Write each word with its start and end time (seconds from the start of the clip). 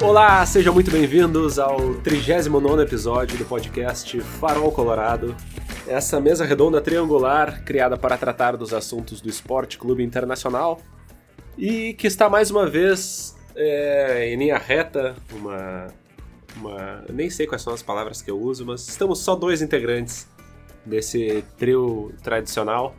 Olá, 0.00 0.44
sejam 0.44 0.74
muito 0.74 0.90
bem-vindos 0.90 1.58
ao 1.58 1.94
39 1.96 2.82
episódio 2.82 3.38
do 3.38 3.44
podcast 3.44 4.20
Farol 4.20 4.72
Colorado. 4.72 5.36
Essa 5.86 6.20
mesa 6.20 6.44
redonda 6.44 6.80
triangular 6.80 7.62
criada 7.64 7.96
para 7.96 8.18
tratar 8.18 8.56
dos 8.56 8.74
assuntos 8.74 9.20
do 9.20 9.28
Esporte 9.28 9.78
Clube 9.78 10.02
Internacional 10.02 10.80
e 11.56 11.94
que 11.94 12.08
está 12.08 12.28
mais 12.28 12.50
uma 12.50 12.68
vez 12.68 13.36
é, 13.54 14.32
em 14.32 14.36
linha 14.36 14.58
reta, 14.58 15.14
uma, 15.32 15.86
uma. 16.56 17.04
Nem 17.08 17.30
sei 17.30 17.46
quais 17.46 17.62
são 17.62 17.72
as 17.72 17.82
palavras 17.82 18.20
que 18.20 18.30
eu 18.30 18.38
uso, 18.38 18.66
mas 18.66 18.86
estamos 18.88 19.20
só 19.20 19.36
dois 19.36 19.62
integrantes 19.62 20.28
desse 20.84 21.44
trio 21.56 22.12
tradicional. 22.22 22.94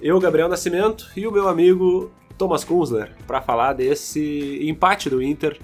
Eu, 0.00 0.18
Gabriel 0.20 0.48
Nascimento, 0.48 1.10
e 1.16 1.26
o 1.26 1.32
meu 1.32 1.48
amigo 1.48 2.10
Thomas 2.38 2.62
Kunzler, 2.62 3.12
para 3.26 3.42
falar 3.42 3.72
desse 3.72 4.60
empate 4.62 5.10
do 5.10 5.20
Inter 5.20 5.58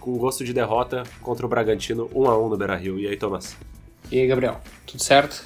com 0.00 0.16
gosto 0.16 0.42
de 0.44 0.52
derrota 0.52 1.04
contra 1.20 1.46
o 1.46 1.48
Bragantino 1.48 2.10
1 2.14 2.28
a 2.28 2.38
1 2.38 2.48
no 2.48 2.56
Beira-Rio. 2.56 2.98
E 2.98 3.06
aí, 3.06 3.16
Thomas? 3.16 3.56
E 4.10 4.18
aí, 4.18 4.26
Gabriel? 4.26 4.60
Tudo 4.86 5.02
certo? 5.02 5.42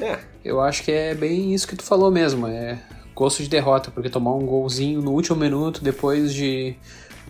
É. 0.00 0.18
Eu 0.44 0.60
acho 0.60 0.82
que 0.82 0.92
é 0.92 1.14
bem 1.14 1.52
isso 1.52 1.66
que 1.66 1.76
tu 1.76 1.82
falou 1.82 2.10
mesmo, 2.10 2.46
é 2.46 2.78
gosto 3.14 3.42
de 3.42 3.48
derrota, 3.48 3.90
porque 3.90 4.10
tomar 4.10 4.34
um 4.34 4.44
golzinho 4.44 5.00
no 5.00 5.12
último 5.12 5.36
minuto 5.36 5.82
depois 5.82 6.34
de 6.34 6.76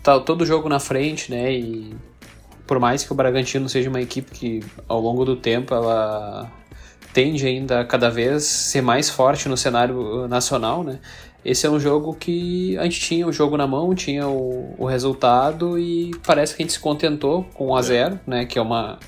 tá 0.03 0.19
todo 0.19 0.41
o 0.41 0.45
jogo 0.45 0.67
na 0.67 0.79
frente, 0.79 1.31
né? 1.31 1.51
E 1.53 1.95
por 2.67 2.77
mais 2.77 3.05
que 3.05 3.11
o 3.11 3.15
Bragantino 3.15 3.69
seja 3.69 3.89
uma 3.89 4.01
equipe 4.01 4.29
que 4.29 4.63
ao 4.87 4.99
longo 4.99 5.23
do 5.23 5.37
tempo 5.37 5.73
ela 5.73 6.51
tende 7.17 7.47
ainda 7.47 7.79
a 7.79 7.83
cada 7.83 8.11
vez 8.11 8.43
ser 8.43 8.83
mais 8.83 9.09
forte 9.09 9.49
no 9.49 9.57
cenário 9.57 10.27
nacional, 10.27 10.83
né? 10.83 10.99
Esse 11.43 11.65
é 11.65 11.69
um 11.69 11.79
jogo 11.79 12.13
que 12.13 12.77
a 12.77 12.83
gente 12.83 12.99
tinha 12.99 13.25
o 13.25 13.33
jogo 13.33 13.57
na 13.57 13.65
mão, 13.65 13.95
tinha 13.95 14.27
o, 14.27 14.75
o 14.77 14.85
resultado 14.85 15.79
e 15.79 16.11
parece 16.23 16.55
que 16.55 16.61
a 16.61 16.63
gente 16.63 16.73
se 16.73 16.79
contentou 16.79 17.43
com 17.55 17.69
1 17.69 17.75
a 17.75 17.81
0, 17.81 18.13
é. 18.13 18.19
né? 18.29 18.45
Que 18.45 18.59
é 18.59 18.61
uma 18.61 18.99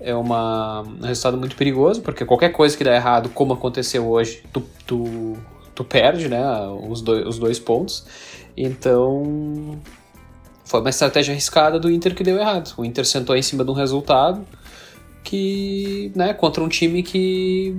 é 0.00 0.14
uma, 0.14 0.80
um 0.80 1.04
resultado 1.04 1.36
muito 1.36 1.56
perigoso, 1.56 2.00
porque 2.00 2.24
qualquer 2.24 2.52
coisa 2.52 2.74
que 2.74 2.82
dá 2.82 2.94
errado, 2.94 3.28
como 3.28 3.52
aconteceu 3.52 4.08
hoje, 4.08 4.42
tu, 4.50 4.62
tu, 4.86 5.36
tu 5.74 5.84
perde, 5.84 6.26
né? 6.26 6.42
Os 6.88 7.02
dois, 7.02 7.26
os 7.26 7.38
dois 7.38 7.58
pontos. 7.58 8.06
Então 8.56 9.78
foi 10.64 10.80
uma 10.80 10.88
estratégia 10.88 11.32
arriscada 11.32 11.78
do 11.78 11.90
Inter 11.90 12.14
que 12.14 12.24
deu 12.24 12.38
errado. 12.38 12.72
O 12.78 12.84
Inter 12.84 13.04
sentou 13.04 13.36
em 13.36 13.42
cima 13.42 13.62
de 13.62 13.70
um 13.70 13.74
resultado 13.74 14.42
que, 15.22 16.12
né, 16.14 16.32
contra 16.34 16.62
um 16.62 16.68
time 16.68 17.02
que 17.02 17.76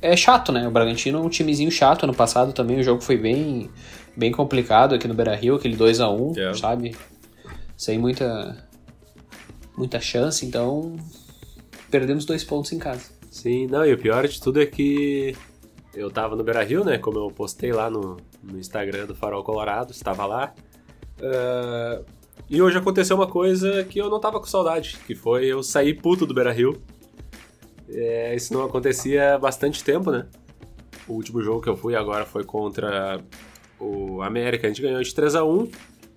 é 0.00 0.16
chato, 0.16 0.52
né? 0.52 0.66
O 0.66 0.70
Bragantino 0.70 1.18
é 1.18 1.22
um 1.22 1.28
timezinho 1.28 1.70
chato. 1.70 2.04
Ano 2.04 2.14
passado 2.14 2.52
também 2.52 2.78
o 2.78 2.82
jogo 2.82 3.00
foi 3.00 3.16
bem, 3.16 3.70
bem 4.16 4.30
complicado 4.30 4.94
aqui 4.94 5.08
no 5.08 5.14
Beira-Rio, 5.14 5.56
aquele 5.56 5.76
2 5.76 6.00
a 6.00 6.10
1 6.10 6.32
yeah. 6.36 6.58
sabe? 6.58 6.96
Sem 7.76 7.98
muita 7.98 8.66
muita 9.76 10.00
chance, 10.00 10.44
então 10.44 10.96
perdemos 11.88 12.24
dois 12.24 12.42
pontos 12.42 12.72
em 12.72 12.78
casa. 12.78 13.12
Sim, 13.30 13.68
não, 13.68 13.86
e 13.86 13.92
o 13.92 13.98
pior 13.98 14.26
de 14.26 14.40
tudo 14.40 14.60
é 14.60 14.66
que 14.66 15.36
eu 15.94 16.10
tava 16.10 16.34
no 16.34 16.42
Beira-Rio, 16.42 16.84
né? 16.84 16.98
Como 16.98 17.18
eu 17.18 17.30
postei 17.30 17.72
lá 17.72 17.88
no, 17.88 18.16
no 18.42 18.58
Instagram 18.58 19.06
do 19.06 19.14
Farol 19.14 19.44
Colorado, 19.44 19.92
estava 19.92 20.26
lá. 20.26 20.52
Uh, 21.20 22.04
e 22.50 22.62
hoje 22.62 22.78
aconteceu 22.78 23.16
uma 23.16 23.26
coisa 23.26 23.84
que 23.84 23.98
eu 23.98 24.08
não 24.08 24.18
tava 24.18 24.40
com 24.40 24.46
saudade, 24.46 24.96
que 25.06 25.14
foi 25.14 25.46
eu 25.46 25.62
sair 25.62 25.94
puto 25.94 26.24
do 26.24 26.32
Beira 26.32 26.52
Rio. 26.52 26.80
É, 27.88 28.34
isso 28.34 28.52
não 28.52 28.64
acontecia 28.64 29.34
há 29.34 29.38
bastante 29.38 29.84
tempo, 29.84 30.10
né? 30.10 30.26
O 31.06 31.14
último 31.14 31.42
jogo 31.42 31.60
que 31.60 31.68
eu 31.68 31.76
fui 31.76 31.94
agora 31.94 32.24
foi 32.24 32.44
contra 32.44 33.20
o 33.78 34.22
América, 34.22 34.66
a 34.66 34.70
gente 34.70 34.82
ganhou 34.82 35.02
de 35.02 35.14
3 35.14 35.34
a 35.34 35.44
1 35.44 35.68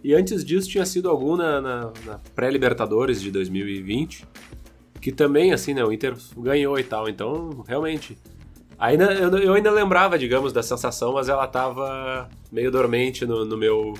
e 0.03 0.13
antes 0.13 0.43
disso 0.43 0.67
tinha 0.67 0.85
sido 0.85 1.09
algum 1.09 1.35
na, 1.35 1.61
na, 1.61 1.93
na 2.05 2.19
pré-Libertadores 2.33 3.21
de 3.21 3.29
2020, 3.29 4.25
que 4.99 5.11
também, 5.11 5.53
assim, 5.53 5.73
né, 5.73 5.83
o 5.83 5.91
Inter 5.91 6.15
ganhou 6.37 6.79
e 6.79 6.83
tal, 6.83 7.07
então, 7.07 7.63
realmente... 7.67 8.17
Ainda, 8.79 9.13
eu, 9.13 9.29
eu 9.37 9.53
ainda 9.53 9.69
lembrava, 9.69 10.17
digamos, 10.17 10.51
da 10.51 10.63
sensação, 10.63 11.13
mas 11.13 11.29
ela 11.29 11.45
tava 11.45 12.27
meio 12.51 12.71
dormente 12.71 13.27
no, 13.27 13.45
no 13.45 13.55
meu 13.55 13.93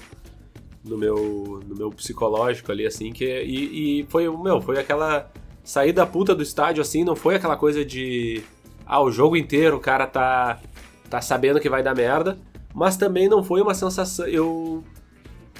no 0.83 0.97
meu, 0.97 1.59
no 1.67 1.75
meu 1.75 1.89
psicológico 1.91 2.71
ali, 2.71 2.85
assim, 2.85 3.11
que 3.11 3.25
e, 3.25 4.01
e 4.01 4.03
foi, 4.09 4.29
meu, 4.29 4.61
foi 4.61 4.79
aquela 4.79 5.31
saída 5.63 6.05
puta 6.05 6.33
do 6.33 6.41
estádio, 6.41 6.81
assim, 6.81 7.03
não 7.03 7.15
foi 7.15 7.35
aquela 7.35 7.55
coisa 7.55 7.85
de, 7.85 8.41
ah, 8.85 9.01
o 9.01 9.11
jogo 9.11 9.35
inteiro 9.35 9.77
o 9.77 9.79
cara 9.79 10.07
tá, 10.07 10.59
tá 11.09 11.21
sabendo 11.21 11.59
que 11.59 11.69
vai 11.69 11.83
dar 11.83 11.95
merda, 11.95 12.37
mas 12.73 12.97
também 12.97 13.29
não 13.29 13.43
foi 13.43 13.61
uma 13.61 13.73
sensação, 13.73 14.27
eu, 14.27 14.83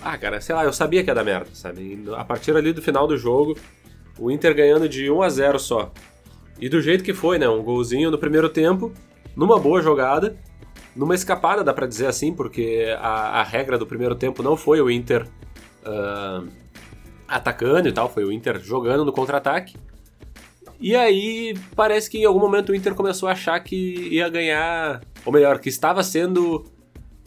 ah, 0.02 0.18
cara, 0.18 0.42
sei 0.42 0.56
lá, 0.56 0.64
eu 0.64 0.74
sabia 0.74 1.04
que 1.04 1.10
ia 1.10 1.16
dar 1.16 1.24
merda, 1.24 1.50
sabe, 1.54 2.04
a 2.16 2.26
partir 2.26 2.56
ali 2.56 2.74
do 2.74 2.82
final 2.82 3.08
do 3.08 3.18
jogo, 3.18 3.56
o 4.18 4.32
Inter 4.32 4.56
ganhando 4.56 4.90
de 4.90 5.10
1 5.12 5.22
a 5.22 5.30
0 5.30 5.60
só, 5.60 5.92
e 6.60 6.68
do 6.68 6.82
jeito 6.82 7.04
que 7.04 7.14
foi, 7.14 7.38
né, 7.38 7.48
um 7.48 7.64
golzinho 7.64 8.10
no 8.10 8.18
primeiro 8.18 8.50
tempo, 8.50 8.92
numa 9.36 9.60
boa 9.60 9.82
jogada, 9.82 10.36
numa 10.96 11.16
escapada, 11.16 11.64
dá 11.64 11.74
para 11.74 11.88
dizer 11.88 12.08
assim, 12.08 12.34
porque 12.34 12.96
a, 13.00 13.40
a, 13.40 13.44
regra 13.44 13.78
do 13.78 13.86
primeiro 13.86 14.16
tempo 14.16 14.44
não 14.44 14.58
foi 14.58 14.82
o 14.82 14.90
Inter 14.90 15.28
uh, 15.86 16.48
atacando 17.28 17.88
e 17.88 17.92
tal, 17.92 18.10
foi 18.10 18.26
o 18.26 18.32
Inter 18.32 18.60
jogando 18.60 19.06
no 19.06 19.12
contra-ataque. 19.12 19.76
E 20.80 20.96
aí 20.96 21.56
parece 21.76 22.10
que 22.10 22.18
em 22.18 22.26
algum 22.26 22.40
momento 22.40 22.72
o 22.72 22.76
Inter 22.76 22.96
começou 22.96 23.30
a 23.30 23.34
achar 23.34 23.60
que 23.60 24.10
ia 24.12 24.28
ganhar, 24.28 25.02
ou 25.26 25.32
melhor, 25.32 25.60
que 25.60 25.70
estava 25.70 26.04
sendo 26.04 26.66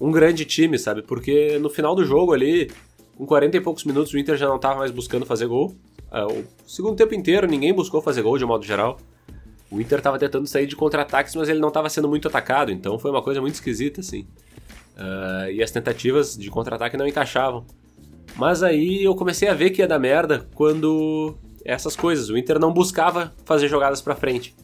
um 0.01 0.11
grande 0.11 0.45
time, 0.45 0.79
sabe? 0.79 1.03
Porque 1.03 1.59
no 1.59 1.71
final 1.71 1.95
do 1.95 2.05
jogo 2.05 2.33
ali, 2.33 2.71
com 3.17 3.25
40 3.25 3.57
e 3.57 3.61
poucos 3.61 3.85
minutos, 3.85 4.13
o 4.13 4.19
Inter 4.19 4.37
já 4.37 4.49
não 4.49 4.57
estava 4.57 4.81
mais 4.81 4.91
buscando 4.91 5.25
fazer 5.25 5.47
gol. 5.47 5.75
Uh, 6.13 6.45
o 6.67 6.69
segundo 6.69 6.97
tempo 6.97 7.15
inteiro 7.15 7.47
ninguém 7.47 7.73
buscou 7.73 8.03
fazer 8.03 8.23
gol 8.23 8.37
de 8.37 8.45
modo 8.45 8.65
geral. 8.65 8.99
O 9.75 9.81
Inter 9.81 9.99
estava 9.99 10.19
tentando 10.19 10.47
sair 10.47 10.67
de 10.67 10.77
contra-ataques, 10.77 11.35
mas 11.35 11.49
ele 11.49 11.59
não 11.59 11.69
estava 11.69 11.89
sendo 11.89 12.09
muito 12.09 12.29
atacado, 12.29 12.71
então 12.71 12.99
foi 12.99 13.11
uma 13.11 13.23
coisa 13.23 13.41
muito 13.41 13.55
esquisita, 13.55 14.01
assim. 14.01 14.27
Uh, 14.97 15.51
e 15.53 15.63
as 15.63 15.71
tentativas 15.71 16.37
de 16.37 16.49
contra-ataque 16.51 16.97
não 16.97 17.07
encaixavam. 17.07 17.65
Mas 18.37 18.63
aí 18.63 19.03
eu 19.03 19.15
comecei 19.15 19.49
a 19.49 19.55
ver 19.55 19.71
que 19.71 19.83
ia 19.83 19.89
dar 19.89 19.99
merda 19.99 20.47
quando 20.55 21.35
essas 21.65 21.97
coisas, 21.97 22.31
o 22.31 22.37
Inter 22.37 22.59
não 22.59 22.73
buscava 22.73 23.33
fazer 23.45 23.69
jogadas 23.69 24.01
para 24.01 24.15
frente. 24.15 24.55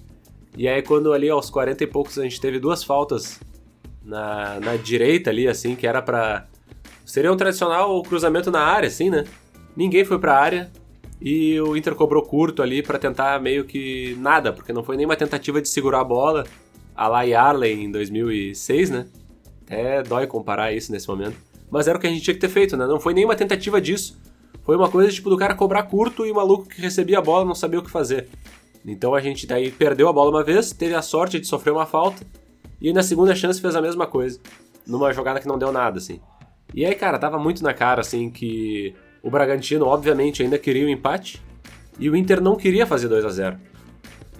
E 0.56 0.68
aí 0.68 0.82
quando 0.82 1.12
ali 1.12 1.28
aos 1.28 1.50
40 1.50 1.84
e 1.84 1.86
poucos 1.86 2.18
a 2.18 2.22
gente 2.22 2.40
teve 2.40 2.58
duas 2.58 2.84
faltas 2.84 3.40
na, 4.04 4.60
na 4.60 4.76
direita 4.76 5.30
ali, 5.30 5.48
assim, 5.48 5.74
que 5.74 5.86
era 5.86 6.02
para 6.02 6.46
Seria 7.10 7.32
um 7.32 7.36
tradicional 7.36 8.00
cruzamento 8.04 8.52
na 8.52 8.60
área, 8.60 8.86
assim, 8.86 9.10
né? 9.10 9.24
Ninguém 9.76 10.04
foi 10.04 10.16
pra 10.16 10.38
área, 10.38 10.70
e 11.20 11.60
o 11.60 11.76
Inter 11.76 11.94
cobrou 11.94 12.22
curto 12.22 12.62
ali 12.62 12.82
para 12.82 12.98
tentar 12.98 13.40
meio 13.40 13.64
que 13.64 14.16
nada, 14.18 14.52
porque 14.52 14.72
não 14.72 14.82
foi 14.82 14.96
nenhuma 14.96 15.16
tentativa 15.16 15.60
de 15.60 15.68
segurar 15.68 16.00
a 16.00 16.04
bola, 16.04 16.44
a 16.94 17.08
la 17.08 17.22
Yarley 17.22 17.84
em 17.84 17.90
2006, 17.90 18.90
né? 18.90 19.06
Até 19.62 20.02
dói 20.02 20.26
comparar 20.26 20.72
isso 20.72 20.90
nesse 20.90 21.06
momento. 21.08 21.36
Mas 21.70 21.86
era 21.86 21.98
o 21.98 22.00
que 22.00 22.06
a 22.06 22.10
gente 22.10 22.22
tinha 22.22 22.34
que 22.34 22.40
ter 22.40 22.48
feito, 22.48 22.76
né? 22.76 22.86
Não 22.86 22.98
foi 22.98 23.12
nenhuma 23.14 23.36
tentativa 23.36 23.80
disso. 23.80 24.18
Foi 24.62 24.76
uma 24.76 24.90
coisa 24.90 25.10
tipo 25.12 25.28
do 25.30 25.36
cara 25.36 25.54
cobrar 25.54 25.82
curto 25.84 26.26
e 26.26 26.32
o 26.32 26.34
maluco 26.34 26.68
que 26.68 26.80
recebia 26.80 27.18
a 27.18 27.22
bola 27.22 27.44
não 27.44 27.54
sabia 27.54 27.78
o 27.78 27.82
que 27.82 27.90
fazer. 27.90 28.28
Então 28.84 29.14
a 29.14 29.20
gente 29.20 29.46
daí 29.46 29.70
perdeu 29.70 30.08
a 30.08 30.12
bola 30.12 30.30
uma 30.30 30.42
vez, 30.42 30.72
teve 30.72 30.94
a 30.94 31.02
sorte 31.02 31.38
de 31.38 31.46
sofrer 31.46 31.70
uma 31.70 31.86
falta, 31.86 32.26
e 32.80 32.92
na 32.92 33.02
segunda 33.02 33.34
chance 33.34 33.60
fez 33.60 33.76
a 33.76 33.82
mesma 33.82 34.06
coisa. 34.06 34.40
Numa 34.86 35.12
jogada 35.12 35.38
que 35.38 35.46
não 35.46 35.58
deu 35.58 35.70
nada, 35.70 35.98
assim. 35.98 36.18
E 36.74 36.84
aí, 36.84 36.94
cara, 36.94 37.18
tava 37.18 37.38
muito 37.38 37.62
na 37.62 37.74
cara, 37.74 38.00
assim, 38.00 38.30
que 38.30 38.94
o 39.22 39.30
Bragantino, 39.30 39.86
obviamente, 39.86 40.42
ainda 40.42 40.58
queria 40.58 40.84
o 40.84 40.86
um 40.86 40.90
empate 40.90 41.42
e 41.98 42.08
o 42.08 42.16
Inter 42.16 42.40
não 42.40 42.56
queria 42.56 42.86
fazer 42.86 43.08
2 43.08 43.24
a 43.24 43.28
0 43.28 43.56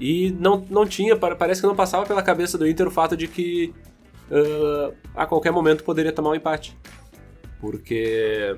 E 0.00 0.30
não, 0.38 0.64
não 0.70 0.86
tinha, 0.86 1.16
parece 1.16 1.60
que 1.60 1.66
não 1.66 1.76
passava 1.76 2.06
pela 2.06 2.22
cabeça 2.22 2.56
do 2.56 2.66
Inter 2.66 2.86
o 2.86 2.91
fato 2.91 3.16
de 3.16 3.28
que 3.28 3.74
uh, 4.30 4.94
a 5.15 5.27
qualquer 5.27 5.53
momento 5.53 5.84
poderia 5.84 6.12
tomar 6.12 6.30
um 6.30 6.34
empate. 6.34 6.77
Porque 7.60 8.56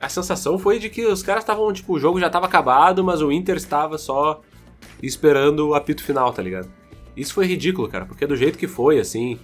a 0.00 0.08
sensação 0.08 0.58
foi 0.58 0.78
de 0.78 0.88
que 0.88 1.04
os 1.04 1.22
caras 1.22 1.42
estavam, 1.42 1.72
tipo, 1.72 1.94
o 1.94 1.98
jogo 1.98 2.20
já 2.20 2.28
estava 2.28 2.46
acabado, 2.46 3.02
mas 3.02 3.20
o 3.20 3.32
Inter 3.32 3.56
estava 3.56 3.98
só 3.98 4.40
esperando 5.02 5.68
o 5.68 5.74
apito 5.74 6.04
final, 6.04 6.32
tá 6.32 6.40
ligado? 6.40 6.70
Isso 7.16 7.34
foi 7.34 7.46
ridículo, 7.46 7.88
cara, 7.88 8.06
porque 8.06 8.24
do 8.26 8.36
jeito 8.36 8.56
que 8.56 8.68
foi, 8.68 9.00
assim, 9.00 9.40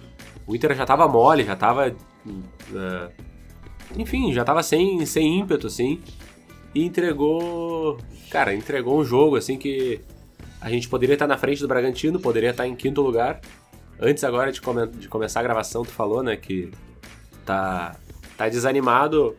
o 0.47 0.55
Inter 0.55 0.73
já 0.73 0.85
tava 0.85 1.07
mole, 1.07 1.43
já 1.43 1.57
tava. 1.57 1.93
Uh, 2.25 3.34
enfim, 3.97 4.33
já 4.33 4.43
tava 4.43 4.63
sem, 4.63 5.05
sem 5.05 5.39
ímpeto, 5.39 5.67
assim. 5.67 5.99
E 6.73 6.83
entregou. 6.83 7.97
Cara, 8.29 8.53
entregou 8.53 8.99
um 8.99 9.03
jogo, 9.03 9.35
assim, 9.35 9.57
que 9.57 10.01
a 10.59 10.69
gente 10.69 10.89
poderia 10.89 11.13
estar 11.13 11.27
na 11.27 11.37
frente 11.37 11.61
do 11.61 11.67
Bragantino, 11.67 12.19
poderia 12.19 12.49
estar 12.49 12.67
em 12.67 12.75
quinto 12.75 13.01
lugar. 13.01 13.39
Antes 13.99 14.23
agora 14.23 14.51
de, 14.51 14.61
come 14.61 14.87
de 14.87 15.07
começar 15.07 15.39
a 15.39 15.43
gravação, 15.43 15.83
tu 15.83 15.91
falou, 15.91 16.21
né, 16.21 16.35
que 16.35 16.71
tá, 17.45 17.95
tá 18.35 18.49
desanimado, 18.49 19.35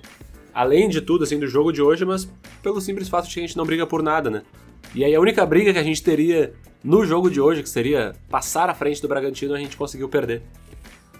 além 0.54 0.88
de 0.88 1.00
tudo, 1.00 1.24
assim, 1.24 1.38
do 1.38 1.46
jogo 1.46 1.72
de 1.72 1.82
hoje, 1.82 2.04
mas 2.04 2.30
pelo 2.62 2.80
simples 2.80 3.08
fato 3.08 3.28
de 3.28 3.34
que 3.34 3.40
a 3.40 3.42
gente 3.42 3.56
não 3.56 3.66
briga 3.66 3.86
por 3.86 4.02
nada, 4.02 4.30
né? 4.30 4.42
E 4.94 5.04
aí 5.04 5.14
a 5.14 5.20
única 5.20 5.44
briga 5.44 5.72
que 5.72 5.78
a 5.78 5.82
gente 5.82 6.02
teria 6.02 6.54
no 6.82 7.04
jogo 7.04 7.30
de 7.30 7.40
hoje, 7.40 7.62
que 7.62 7.68
seria 7.68 8.14
passar 8.30 8.70
à 8.70 8.74
frente 8.74 9.02
do 9.02 9.08
Bragantino, 9.08 9.52
a 9.52 9.58
gente 9.58 9.76
conseguiu 9.76 10.08
perder. 10.08 10.42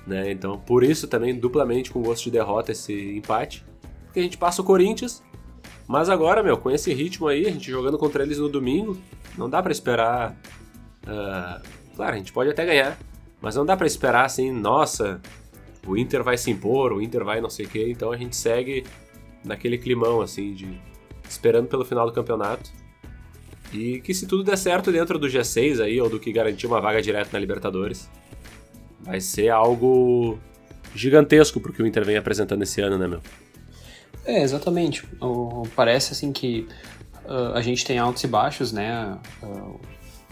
Né? 0.07 0.31
Então, 0.31 0.59
por 0.59 0.85
isso 0.85 1.09
também 1.09 1.35
duplamente 1.35 1.91
com 1.91 2.01
gosto 2.01 2.25
de 2.25 2.31
derrota 2.31 2.73
esse 2.73 3.17
empate. 3.17 3.65
Porque 4.05 4.21
a 4.21 4.23
gente 4.23 4.39
passa 4.39 4.63
o 4.63 4.65
Corinthians 4.65 5.23
Mas 5.87 6.09
agora, 6.09 6.43
meu, 6.43 6.57
com 6.57 6.71
esse 6.71 6.93
ritmo 6.95 7.27
aí, 7.27 7.47
a 7.47 7.51
gente 7.51 7.71
jogando 7.71 7.99
contra 7.99 8.23
eles 8.23 8.39
no 8.39 8.49
domingo, 8.49 8.97
não 9.37 9.51
dá 9.51 9.63
para 9.63 9.73
esperar. 9.73 10.37
Uh, 11.03 11.63
claro, 11.95 12.15
a 12.15 12.19
gente 12.19 12.33
pode 12.33 12.51
até 12.51 12.65
ganhar, 12.65 12.99
mas 13.41 13.55
não 13.55 13.67
dá 13.67 13.77
para 13.77 13.87
esperar 13.87 14.25
assim, 14.25 14.51
nossa, 14.51 15.21
o 15.87 15.97
Inter 15.97 16.23
vai 16.23 16.37
se 16.37 16.51
impor, 16.51 16.93
o 16.93 17.01
Inter 17.01 17.25
vai 17.25 17.41
não 17.41 17.51
sei 17.51 17.67
o 17.67 17.69
quê. 17.69 17.87
Então 17.89 18.11
a 18.11 18.17
gente 18.17 18.37
segue 18.37 18.85
naquele 19.45 19.79
climão, 19.79 20.21
assim, 20.21 20.53
de 20.55 20.81
esperando 21.29 21.69
pelo 21.69 21.85
final 21.85 22.07
do 22.07 22.13
campeonato. 22.13 22.71
E 23.73 24.01
que 24.01 24.15
se 24.15 24.27
tudo 24.27 24.45
der 24.45 24.57
certo 24.57 24.93
dentro 24.93 25.19
do 25.19 25.27
G6 25.27 25.83
aí, 25.83 26.01
ou 26.01 26.09
do 26.09 26.19
que 26.19 26.33
garantir 26.33 26.67
uma 26.67 26.81
vaga 26.81 27.03
direta 27.03 27.31
na 27.33 27.39
Libertadores, 27.39 28.09
vai 29.01 29.21
ser 29.21 29.51
algo 29.51 30.39
gigantesco 30.95 31.61
pro 31.61 31.73
que 31.73 31.83
o 31.83 31.87
Inter 31.87 32.05
vem 32.05 32.17
apresentando 32.17 32.63
esse 32.63 32.81
ano, 32.81 32.99
né, 32.99 33.07
meu? 33.07 33.21
É, 34.25 34.43
exatamente. 34.43 35.05
O, 35.21 35.63
parece 35.77 36.13
assim 36.13 36.33
que 36.33 36.67
uh, 37.25 37.55
a 37.55 37.61
gente 37.61 37.85
tem 37.85 37.99
altos 37.99 38.25
e 38.25 38.27
baixos, 38.27 38.73
né? 38.73 39.17
Uh, 39.43 39.79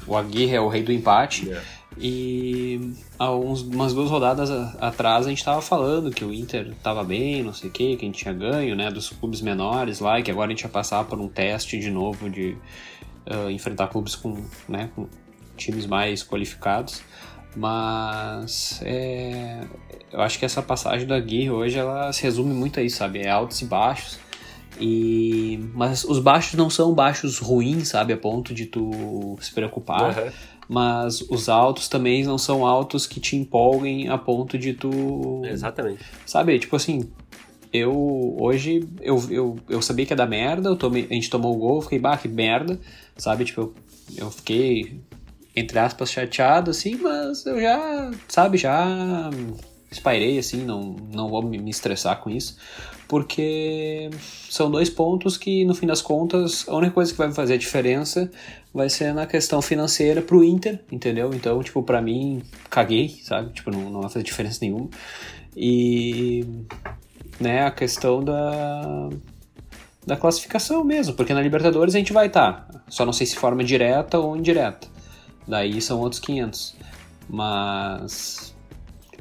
o 0.06 0.16
Aguirre 0.16 0.56
é 0.56 0.60
o 0.60 0.68
rei 0.68 0.82
do 0.82 0.92
empate. 0.92 1.46
Yeah. 1.46 1.64
E 1.96 2.92
há 3.18 3.32
uns, 3.32 3.62
umas 3.62 3.94
duas 3.94 4.10
rodadas 4.10 4.50
atrás 4.80 5.26
a 5.26 5.28
gente 5.28 5.38
estava 5.38 5.62
falando 5.62 6.10
que 6.10 6.24
o 6.24 6.32
Inter 6.32 6.72
estava 6.72 7.04
bem, 7.04 7.42
não 7.42 7.52
sei 7.52 7.70
o 7.70 7.72
que, 7.72 7.96
que 7.96 8.04
a 8.04 8.06
gente 8.06 8.18
tinha 8.18 8.34
ganho, 8.34 8.74
né, 8.74 8.90
dos 8.90 9.10
clubes 9.10 9.40
menores 9.40 10.00
lá, 10.00 10.18
e 10.18 10.22
que 10.22 10.30
agora 10.30 10.48
a 10.48 10.50
gente 10.50 10.62
ia 10.62 10.68
passar 10.68 11.04
por 11.04 11.20
um 11.20 11.28
teste 11.28 11.78
de 11.78 11.90
novo 11.90 12.28
de 12.28 12.56
uh, 13.26 13.48
enfrentar 13.48 13.88
clubes 13.88 14.16
com, 14.16 14.44
né, 14.68 14.90
com 14.96 15.06
times 15.56 15.86
mais 15.86 16.24
qualificados. 16.24 17.00
Mas 17.56 18.80
é, 18.82 19.60
eu 20.12 20.20
acho 20.20 20.38
que 20.38 20.44
essa 20.44 20.62
passagem 20.62 21.06
da 21.06 21.16
Aguirre 21.16 21.50
hoje 21.50 21.78
ela 21.78 22.12
se 22.12 22.22
resume 22.22 22.52
muito 22.52 22.80
a 22.80 22.82
isso, 22.82 22.96
sabe? 22.96 23.20
É 23.20 23.30
altos 23.30 23.60
e 23.60 23.64
baixos. 23.64 24.18
E 24.80 25.60
mas 25.72 26.04
os 26.04 26.18
baixos 26.18 26.54
não 26.54 26.68
são 26.68 26.92
baixos 26.92 27.38
ruins, 27.38 27.88
sabe, 27.88 28.12
a 28.12 28.16
ponto 28.16 28.52
de 28.52 28.66
tu 28.66 29.36
se 29.40 29.52
preocupar. 29.52 30.18
Uhum. 30.18 30.30
Mas 30.68 31.20
os 31.20 31.48
altos 31.48 31.88
também 31.88 32.24
não 32.24 32.38
são 32.38 32.66
altos 32.66 33.06
que 33.06 33.20
te 33.20 33.36
empolguem 33.36 34.08
a 34.08 34.16
ponto 34.18 34.58
de 34.58 34.72
tu. 34.72 35.42
Exatamente. 35.44 36.02
Sabe, 36.26 36.58
tipo 36.58 36.74
assim, 36.74 37.10
eu 37.72 38.36
hoje 38.38 38.88
eu, 39.00 39.22
eu, 39.30 39.56
eu 39.68 39.82
sabia 39.82 40.06
que 40.06 40.12
ia 40.12 40.16
dar 40.16 40.26
merda, 40.26 40.70
eu 40.70 40.76
tomei, 40.76 41.06
a 41.10 41.14
gente 41.14 41.28
tomou 41.28 41.54
o 41.54 41.58
gol, 41.58 41.82
fiquei, 41.82 41.98
bah, 41.98 42.16
que 42.16 42.28
merda, 42.28 42.80
sabe? 43.16 43.44
Tipo, 43.44 43.60
eu, 43.60 43.74
eu 44.16 44.30
fiquei 44.30 45.00
entre 45.54 45.78
aspas, 45.78 46.10
chateado, 46.10 46.70
assim, 46.70 46.96
mas 46.96 47.46
eu 47.46 47.60
já, 47.60 48.10
sabe, 48.28 48.58
já 48.58 49.30
espairei, 49.90 50.38
assim, 50.38 50.64
não, 50.64 50.96
não 51.12 51.28
vou 51.28 51.42
me 51.42 51.70
estressar 51.70 52.20
com 52.20 52.28
isso, 52.28 52.56
porque 53.06 54.10
são 54.50 54.70
dois 54.70 54.90
pontos 54.90 55.36
que, 55.36 55.64
no 55.64 55.74
fim 55.74 55.86
das 55.86 56.02
contas, 56.02 56.68
a 56.68 56.74
única 56.74 56.94
coisa 56.94 57.12
que 57.12 57.18
vai 57.18 57.32
fazer 57.32 57.54
a 57.54 57.56
diferença 57.56 58.30
vai 58.72 58.90
ser 58.90 59.14
na 59.14 59.26
questão 59.26 59.62
financeira 59.62 60.20
pro 60.20 60.42
Inter, 60.42 60.80
entendeu? 60.90 61.30
Então, 61.32 61.62
tipo, 61.62 61.82
para 61.82 62.02
mim, 62.02 62.42
caguei, 62.68 63.20
sabe? 63.22 63.52
Tipo, 63.52 63.70
não, 63.70 63.88
não 63.88 64.00
vai 64.00 64.10
fazer 64.10 64.24
diferença 64.24 64.58
nenhuma. 64.62 64.88
E, 65.56 66.44
né, 67.38 67.64
a 67.64 67.70
questão 67.70 68.24
da, 68.24 69.10
da 70.04 70.16
classificação 70.16 70.82
mesmo, 70.82 71.14
porque 71.14 71.32
na 71.32 71.40
Libertadores 71.40 71.94
a 71.94 71.98
gente 71.98 72.12
vai 72.12 72.26
estar, 72.26 72.66
tá, 72.66 72.80
só 72.88 73.06
não 73.06 73.12
sei 73.12 73.26
se 73.26 73.36
forma 73.36 73.62
direta 73.62 74.18
ou 74.18 74.36
indireta. 74.36 74.93
Daí 75.46 75.80
são 75.80 76.00
outros 76.00 76.20
500. 76.20 76.76
Mas 77.28 78.54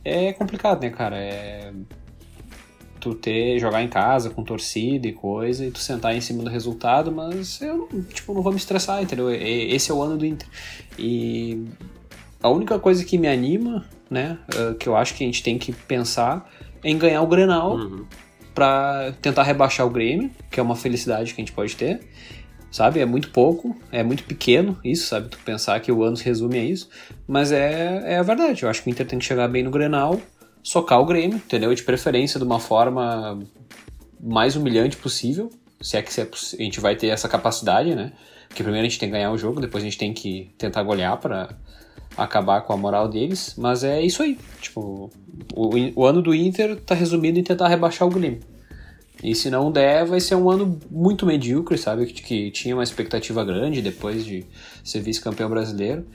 é 0.04 0.34
complicado, 0.34 0.82
né, 0.82 0.90
cara? 0.90 1.18
É 1.18 1.74
tu 3.04 3.14
ter 3.14 3.60
jogar 3.60 3.84
em 3.84 3.90
casa 3.90 4.30
com 4.30 4.42
torcida 4.46 5.06
e 5.06 5.12
coisa 5.12 5.66
e 5.66 5.72
tu 5.72 5.80
sentar 5.80 6.16
em 6.16 6.22
cima 6.22 6.42
do 6.42 6.50
resultado, 6.50 7.12
mas 7.12 7.62
eu 7.62 7.90
tipo 8.14 8.34
não 8.34 8.42
vou 8.42 8.54
me 8.54 8.58
estressar, 8.58 9.04
entendeu? 9.04 9.30
Esse 9.30 9.92
é 9.92 9.94
o 9.94 10.02
ano 10.02 10.18
do 10.18 10.26
Inter. 10.26 10.48
E 10.98 11.66
a 12.42 12.48
única 12.48 12.80
coisa 12.80 13.04
que 13.04 13.18
me 13.18 13.28
anima, 13.28 13.84
né, 14.10 14.38
eh, 14.56 14.76
que 14.80 14.88
eu 14.88 14.96
acho 14.96 15.16
que 15.16 15.24
a 15.26 15.28
gente 15.28 15.44
tem 15.44 15.58
que 15.58 15.74
pensar 15.74 16.50
é 16.82 16.90
em 16.90 16.98
ganhar 16.98 17.22
o 17.22 17.28
Grenal 17.28 17.76
uhum. 17.76 18.06
para 18.56 19.12
tentar 19.22 19.44
rebaixar 19.44 19.86
o 19.86 19.90
Grêmio, 19.90 20.32
que 20.50 20.58
é 20.58 20.64
uma 20.64 20.76
felicidade 20.76 21.34
que 21.34 21.42
a 21.42 21.44
gente 21.44 21.54
pode 21.54 21.76
ter 21.76 22.00
sabe? 22.74 23.00
É 23.00 23.06
muito 23.06 23.30
pouco, 23.30 23.78
é 23.92 24.02
muito 24.02 24.24
pequeno 24.24 24.78
isso, 24.84 25.06
sabe? 25.08 25.30
Tu 25.30 25.38
pensar 25.46 25.80
que 25.80 25.92
o 25.92 26.04
ano 26.04 26.18
se 26.18 26.26
resume 26.26 26.58
a 26.58 26.64
isso, 26.64 26.90
mas 27.28 27.52
é, 27.52 28.14
é 28.14 28.18
a 28.18 28.24
verdade. 28.24 28.64
Eu 28.64 28.70
acho 28.70 28.82
que 28.82 28.90
o 28.90 28.92
Inter 28.92 29.06
tem 29.06 29.20
que 29.20 29.26
chegar 29.26 29.48
bem 29.48 29.62
no 29.62 29.70
Grenal, 29.70 30.20
socar 30.64 31.00
o 31.00 31.06
Grêmio, 31.06 31.38
entendeu? 31.38 31.74
De 31.76 31.84
preferência 31.84 32.40
de 32.40 32.46
uma 32.46 32.60
forma 32.60 33.40
mais 34.20 34.56
humilhante 34.56 34.98
possível, 34.98 35.52
se 35.80 35.98
é 35.98 36.02
que 36.02 36.20
é 36.20 36.24
a 36.24 36.64
gente 36.64 36.80
vai 36.80 36.96
ter 36.96 37.08
essa 37.08 37.30
capacidade, 37.30 37.94
né? 37.94 38.12
Porque 38.48 38.64
primeiro 38.64 38.88
a 38.88 38.90
gente 38.90 39.00
tem 39.00 39.08
que 39.08 39.14
ganhar 39.14 39.32
o 39.32 39.38
jogo, 39.38 39.62
depois 39.62 39.84
a 39.84 39.86
gente 39.86 40.00
tem 40.00 40.12
que 40.12 40.50
tentar 40.58 40.82
golear 40.82 41.18
para 41.18 41.56
acabar 42.18 42.62
com 42.62 42.74
a 42.74 42.78
moral 42.78 43.08
deles, 43.08 43.54
mas 43.56 43.84
é 43.84 44.02
isso 44.02 44.24
aí. 44.24 44.36
Tipo, 44.60 45.12
o, 45.54 45.70
o 45.96 46.06
ano 46.06 46.24
do 46.24 46.34
Inter 46.34 46.76
tá 46.78 46.96
resumido 46.96 47.38
em 47.38 47.44
tentar 47.44 47.68
rebaixar 47.68 48.08
o 48.08 48.12
Grêmio. 48.12 48.40
E 49.22 49.36
se 49.36 49.50
não 49.50 49.72
der, 49.72 50.06
vai 50.06 50.20
ser 50.20 50.36
um 50.36 50.50
ano 50.50 50.80
muito 50.90 51.26
medíocre, 51.26 51.78
sabe? 51.78 52.06
Que, 52.08 52.22
que 52.22 52.52
tinha 52.52 52.76
uma 52.76 52.84
expectativa 52.84 53.44
grande 53.46 53.82
depois 53.82 54.26
de 54.26 54.46
ser 54.84 55.02
vice-campeão 55.02 55.50
brasileiro. 55.50 56.06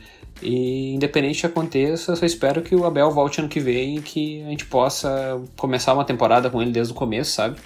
E 0.43 0.95
independente 0.95 1.41
que 1.41 1.47
aconteça, 1.47 2.15
só 2.15 2.25
espero 2.25 2.62
que 2.62 2.75
o 2.75 2.85
Abel 2.85 3.11
volte 3.11 3.41
ano 3.41 3.49
que 3.49 3.61
vem 3.61 3.97
e 3.97 4.03
que 4.03 4.43
a 4.43 4.50
gente 4.50 4.67
possa 4.67 5.41
começar 5.56 5.95
uma 5.95 6.05
temporada 6.05 6.49
com 6.50 6.61
ele 6.62 6.71
desde 6.71 6.93
o 6.93 6.97
começo, 6.97 7.33
sabe? 7.33 7.59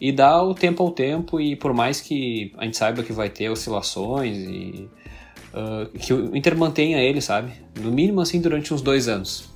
E 0.00 0.12
dar 0.12 0.42
o 0.42 0.54
tempo 0.54 0.82
ao 0.82 0.90
tempo, 0.90 1.40
e 1.40 1.56
por 1.56 1.72
mais 1.72 2.00
que 2.00 2.52
a 2.56 2.64
gente 2.64 2.76
saiba 2.76 3.02
que 3.02 3.12
vai 3.12 3.28
ter 3.28 3.50
oscilações, 3.50 4.36
e 4.36 4.88
uh, 5.52 5.98
que 5.98 6.12
o 6.12 6.36
Inter 6.36 6.56
mantenha 6.56 6.98
ele, 6.98 7.20
sabe? 7.20 7.52
No 7.78 7.90
mínimo 7.90 8.20
assim 8.20 8.40
durante 8.40 8.72
uns 8.72 8.80
dois 8.80 9.06
anos. 9.06 9.48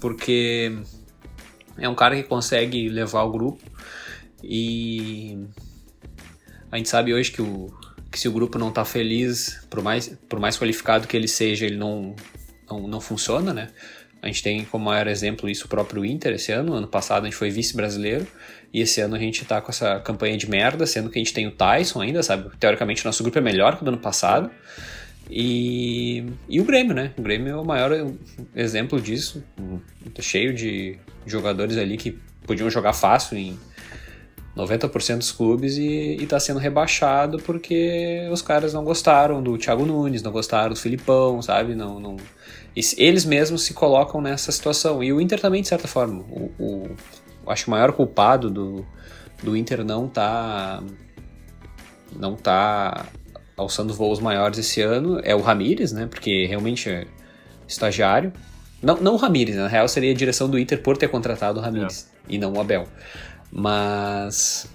Porque 0.00 0.72
é 1.78 1.88
um 1.88 1.94
cara 1.94 2.16
que 2.16 2.22
consegue 2.22 2.88
levar 2.88 3.22
o 3.22 3.30
grupo 3.30 3.62
e 4.42 5.38
a 6.70 6.76
gente 6.76 6.88
sabe 6.88 7.12
hoje 7.12 7.32
que, 7.32 7.42
o, 7.42 7.72
que 8.10 8.18
se 8.18 8.28
o 8.28 8.32
grupo 8.32 8.58
não 8.58 8.68
está 8.68 8.84
feliz, 8.84 9.66
por 9.68 9.82
mais, 9.82 10.08
por 10.28 10.38
mais 10.38 10.56
qualificado 10.56 11.06
que 11.06 11.16
ele 11.16 11.28
seja, 11.28 11.66
ele 11.66 11.76
não, 11.76 12.14
não, 12.68 12.86
não 12.86 13.00
funciona, 13.00 13.52
né? 13.52 13.68
A 14.22 14.26
gente 14.26 14.42
tem 14.42 14.64
como 14.64 14.84
maior 14.84 15.06
exemplo 15.06 15.48
isso 15.48 15.64
o 15.64 15.68
próprio 15.68 16.04
Inter 16.04 16.34
esse 16.34 16.52
ano. 16.52 16.74
Ano 16.74 16.86
passado 16.86 17.22
a 17.22 17.24
gente 17.24 17.36
foi 17.36 17.50
vice-brasileiro 17.50 18.26
e 18.72 18.80
esse 18.80 19.00
ano 19.00 19.16
a 19.16 19.18
gente 19.18 19.44
tá 19.44 19.60
com 19.60 19.70
essa 19.70 19.98
campanha 20.00 20.36
de 20.36 20.48
merda, 20.48 20.86
sendo 20.86 21.08
que 21.08 21.18
a 21.18 21.22
gente 21.22 21.32
tem 21.32 21.46
o 21.46 21.50
Tyson 21.50 22.02
ainda, 22.02 22.22
sabe? 22.22 22.50
Teoricamente 22.58 23.04
nosso 23.04 23.22
grupo 23.22 23.38
é 23.38 23.40
melhor 23.40 23.76
que 23.76 23.82
o 23.82 23.84
do 23.84 23.88
ano 23.88 23.98
passado. 23.98 24.50
E, 25.30 26.24
e 26.48 26.60
o 26.60 26.64
Grêmio, 26.64 26.94
né? 26.94 27.12
O 27.16 27.22
Grêmio 27.22 27.52
é 27.52 27.56
o 27.56 27.64
maior 27.64 27.92
exemplo 28.54 29.00
disso. 29.00 29.42
Tá 30.14 30.20
cheio 30.20 30.52
de 30.52 30.98
jogadores 31.24 31.78
ali 31.78 31.96
que 31.96 32.18
podiam 32.46 32.68
jogar 32.68 32.92
fácil 32.92 33.38
em 33.38 33.58
90% 34.60 35.18
dos 35.18 35.32
clubes 35.32 35.76
e, 35.76 36.16
está 36.20 36.38
sendo 36.38 36.58
rebaixado 36.58 37.38
porque 37.38 38.28
os 38.30 38.42
caras 38.42 38.72
não 38.72 38.84
gostaram 38.84 39.42
do 39.42 39.56
Thiago 39.58 39.84
Nunes, 39.84 40.22
não 40.22 40.32
gostaram 40.32 40.70
do 40.70 40.76
Filipão, 40.76 41.40
sabe? 41.42 41.74
Não, 41.74 41.98
não... 41.98 42.16
Eles 42.96 43.24
mesmos 43.24 43.62
se 43.62 43.74
colocam 43.74 44.20
nessa 44.20 44.52
situação. 44.52 45.02
E 45.02 45.12
o 45.12 45.20
Inter 45.20 45.40
também, 45.40 45.60
de 45.60 45.68
certa 45.68 45.88
forma. 45.88 46.22
O, 46.30 46.52
o 46.58 46.96
acho 47.46 47.66
o 47.66 47.70
maior 47.70 47.92
culpado 47.92 48.50
do, 48.50 48.86
do 49.42 49.56
Inter 49.56 49.84
não 49.84 50.08
tá 50.08 50.82
não 52.14 52.34
tá 52.36 53.06
alçando 53.56 53.92
voos 53.92 54.20
maiores 54.20 54.58
esse 54.58 54.80
ano 54.80 55.20
é 55.22 55.34
o 55.34 55.40
Ramires, 55.40 55.92
né? 55.92 56.06
Porque 56.06 56.46
realmente 56.46 56.88
é 56.88 57.06
estagiário. 57.68 58.32
Não, 58.82 58.96
não 58.96 59.14
o 59.14 59.16
Ramires, 59.16 59.56
na 59.56 59.68
real 59.68 59.86
seria 59.86 60.10
a 60.10 60.14
direção 60.14 60.48
do 60.48 60.58
Inter 60.58 60.82
por 60.82 60.96
ter 60.96 61.08
contratado 61.08 61.58
o 61.60 61.62
Ramires 61.62 62.08
é. 62.28 62.34
e 62.34 62.38
não 62.38 62.52
o 62.54 62.60
Abel. 62.60 62.88
Mas 63.52 64.68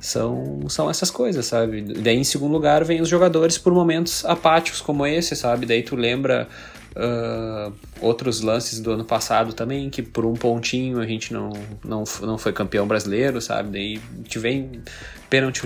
são, 0.00 0.68
são 0.68 0.88
essas 0.90 1.10
coisas, 1.10 1.46
sabe? 1.46 1.82
Daí 1.82 2.16
em 2.16 2.24
segundo 2.24 2.52
lugar 2.52 2.84
vem 2.84 3.00
os 3.00 3.08
jogadores 3.08 3.58
por 3.58 3.72
momentos 3.72 4.24
apáticos 4.24 4.80
como 4.80 5.06
esse, 5.06 5.36
sabe? 5.36 5.66
Daí 5.66 5.82
tu 5.82 5.94
lembra 5.94 6.48
uh, 6.96 7.72
outros 8.00 8.40
lances 8.40 8.80
do 8.80 8.92
ano 8.92 9.04
passado 9.04 9.52
também, 9.52 9.90
que 9.90 10.02
por 10.02 10.24
um 10.24 10.34
pontinho 10.34 11.00
a 11.00 11.06
gente 11.06 11.32
não, 11.32 11.50
não, 11.84 12.04
não 12.22 12.38
foi 12.38 12.52
campeão 12.52 12.86
brasileiro, 12.86 13.40
sabe? 13.40 13.70
Daí 13.70 14.00
te 14.24 14.38
vem 14.38 14.82
pênalti 15.28 15.62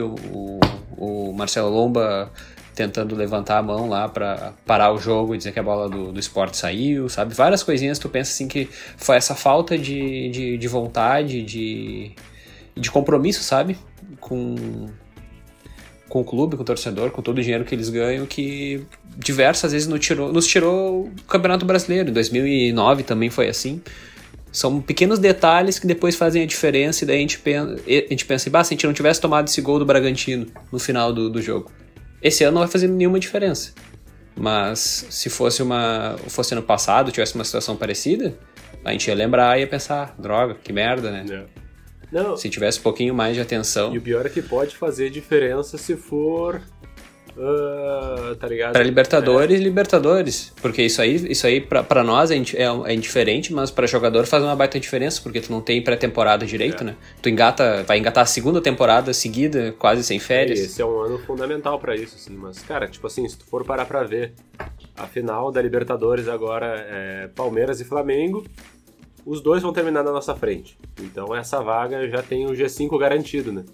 o, 0.00 0.14
o, 0.32 0.60
o 0.96 1.32
Marcelo 1.32 1.68
Lomba 1.68 2.30
tentando 2.74 3.14
levantar 3.14 3.58
a 3.58 3.62
mão 3.62 3.88
lá 3.88 4.08
para 4.08 4.52
parar 4.66 4.92
o 4.92 4.98
jogo 4.98 5.34
e 5.34 5.38
dizer 5.38 5.52
que 5.52 5.58
a 5.58 5.62
bola 5.62 5.88
do, 5.88 6.12
do 6.12 6.18
esporte 6.18 6.56
saiu, 6.56 7.08
sabe? 7.08 7.34
Várias 7.34 7.62
coisinhas 7.62 7.98
tu 7.98 8.08
pensa 8.08 8.32
assim 8.32 8.48
que 8.48 8.68
foi 8.96 9.16
essa 9.16 9.34
falta 9.34 9.76
de, 9.76 10.30
de, 10.30 10.58
de 10.58 10.68
vontade, 10.68 11.42
de, 11.42 12.12
de 12.74 12.90
compromisso, 12.90 13.42
sabe? 13.42 13.76
Com, 14.20 14.88
com 16.08 16.20
o 16.20 16.24
clube, 16.24 16.56
com 16.56 16.62
o 16.62 16.66
torcedor, 16.66 17.10
com 17.10 17.20
todo 17.20 17.38
o 17.38 17.42
dinheiro 17.42 17.64
que 17.64 17.74
eles 17.74 17.90
ganham, 17.90 18.24
que 18.26 18.84
diversas 19.16 19.72
vezes 19.72 19.86
nos 19.86 20.00
tirou, 20.00 20.32
nos 20.32 20.46
tirou 20.46 21.04
o 21.04 21.10
Campeonato 21.28 21.66
Brasileiro. 21.66 22.08
Em 22.08 22.12
2009 22.12 23.02
também 23.02 23.28
foi 23.28 23.48
assim. 23.48 23.82
São 24.50 24.80
pequenos 24.80 25.18
detalhes 25.18 25.78
que 25.78 25.86
depois 25.86 26.14
fazem 26.14 26.42
a 26.42 26.46
diferença 26.46 27.04
e 27.04 27.06
daí 27.06 27.16
a 27.16 27.20
gente 27.20 27.38
pensa, 27.38 27.74
a 27.86 28.10
gente 28.10 28.24
pensa 28.26 28.50
se 28.50 28.56
a 28.56 28.62
gente 28.62 28.86
não 28.86 28.92
tivesse 28.92 29.20
tomado 29.20 29.48
esse 29.48 29.60
gol 29.62 29.78
do 29.78 29.86
Bragantino 29.86 30.46
no 30.70 30.78
final 30.78 31.12
do, 31.12 31.30
do 31.30 31.40
jogo. 31.40 31.70
Esse 32.22 32.44
ano 32.44 32.54
não 32.54 32.60
vai 32.60 32.68
fazer 32.70 32.88
nenhuma 32.88 33.18
diferença. 33.18 33.72
Mas 34.36 35.06
se 35.10 35.28
fosse 35.28 35.62
uma 35.62 36.16
fosse 36.28 36.54
ano 36.54 36.62
passado, 36.62 37.10
tivesse 37.12 37.34
uma 37.34 37.44
situação 37.44 37.76
parecida, 37.76 38.38
a 38.84 38.92
gente 38.92 39.06
ia 39.08 39.14
lembrar 39.14 39.58
e 39.58 39.60
ia 39.62 39.66
pensar, 39.66 40.14
droga, 40.18 40.54
que 40.54 40.72
merda, 40.72 41.10
né? 41.10 41.24
É. 41.30 41.62
Não, 42.10 42.36
Se 42.36 42.50
tivesse 42.50 42.78
um 42.78 42.82
pouquinho 42.82 43.14
mais 43.14 43.34
de 43.34 43.40
atenção. 43.40 43.94
e 43.94 43.98
o 43.98 44.02
pior 44.02 44.26
é 44.26 44.28
que 44.28 44.42
pode 44.42 44.76
fazer 44.76 45.08
diferença 45.10 45.78
se 45.78 45.96
for. 45.96 46.60
Ah, 47.38 48.34
tá 48.38 48.46
ligado? 48.46 48.72
Pra 48.72 48.82
Libertadores, 48.82 49.60
Libertadores. 49.60 50.52
Porque 50.60 50.82
isso 50.82 51.00
aí, 51.00 51.14
isso 51.30 51.46
aí 51.46 51.60
pra, 51.60 51.82
pra 51.82 52.02
nós 52.04 52.30
é, 52.30 52.36
é, 52.36 52.64
é 52.86 52.94
indiferente, 52.94 53.52
mas 53.52 53.70
pra 53.70 53.86
jogador 53.86 54.26
faz 54.26 54.42
uma 54.42 54.54
baita 54.54 54.78
diferença, 54.78 55.20
porque 55.22 55.40
tu 55.40 55.50
não 55.50 55.60
tem 55.60 55.82
pré-temporada 55.82 56.44
direito, 56.46 56.82
É. 56.82 56.86
né? 56.88 56.96
Tu 57.20 57.28
engata, 57.28 57.82
vai 57.84 57.98
engatar 57.98 58.22
a 58.22 58.26
segunda 58.26 58.60
temporada 58.60 59.12
seguida, 59.12 59.74
quase 59.78 60.04
sem 60.04 60.16
É, 60.16 60.20
férias. 60.20 60.58
esse 60.60 60.80
é 60.82 60.86
um 60.86 61.00
ano 61.00 61.18
fundamental 61.18 61.78
pra 61.78 61.96
isso, 61.96 62.16
assim. 62.16 62.34
Mas, 62.36 62.58
cara, 62.60 62.86
tipo 62.88 63.06
assim, 63.06 63.28
se 63.28 63.38
tu 63.38 63.44
for 63.46 63.64
parar 63.64 63.84
pra 63.86 64.02
ver, 64.04 64.32
a 64.96 65.06
final 65.06 65.50
da 65.50 65.60
Libertadores 65.62 66.28
agora 66.28 66.66
é 66.88 67.28
Palmeiras 67.34 67.80
e 67.80 67.84
Flamengo, 67.84 68.44
os 69.24 69.40
dois 69.40 69.62
vão 69.62 69.72
terminar 69.72 70.02
na 70.02 70.10
nossa 70.12 70.34
frente. 70.34 70.76
Então 71.00 71.34
essa 71.34 71.62
vaga 71.62 72.08
já 72.08 72.22
tem 72.22 72.46
o 72.46 72.50
G5 72.50 72.98
garantido, 72.98 73.52
né? 73.52 73.64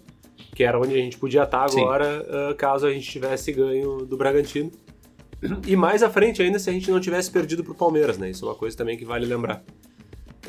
Que 0.59 0.65
era 0.65 0.77
onde 0.77 0.93
a 0.93 0.99
gente 0.99 1.17
podia 1.17 1.45
estar 1.45 1.65
agora, 1.65 2.27
ah, 2.29 2.55
caso 2.55 2.85
a 2.85 2.93
gente 2.93 3.09
tivesse 3.09 3.53
ganho 3.53 3.99
do 4.05 4.17
Bragantino. 4.17 4.73
E 5.65 5.77
mais 5.77 6.03
à 6.03 6.11
frente 6.11 6.43
ainda 6.43 6.59
se 6.59 6.69
a 6.69 6.73
gente 6.73 6.91
não 6.91 6.99
tivesse 6.99 7.31
perdido 7.31 7.63
pro 7.63 7.77
Palmeiras, 7.77 8.19
né? 8.19 8.29
Isso 8.29 8.45
é 8.45 8.49
uma 8.49 8.57
coisa 8.57 8.77
também 8.77 8.99
que 8.99 9.05
vale 9.05 9.25
lembrar. 9.25 9.63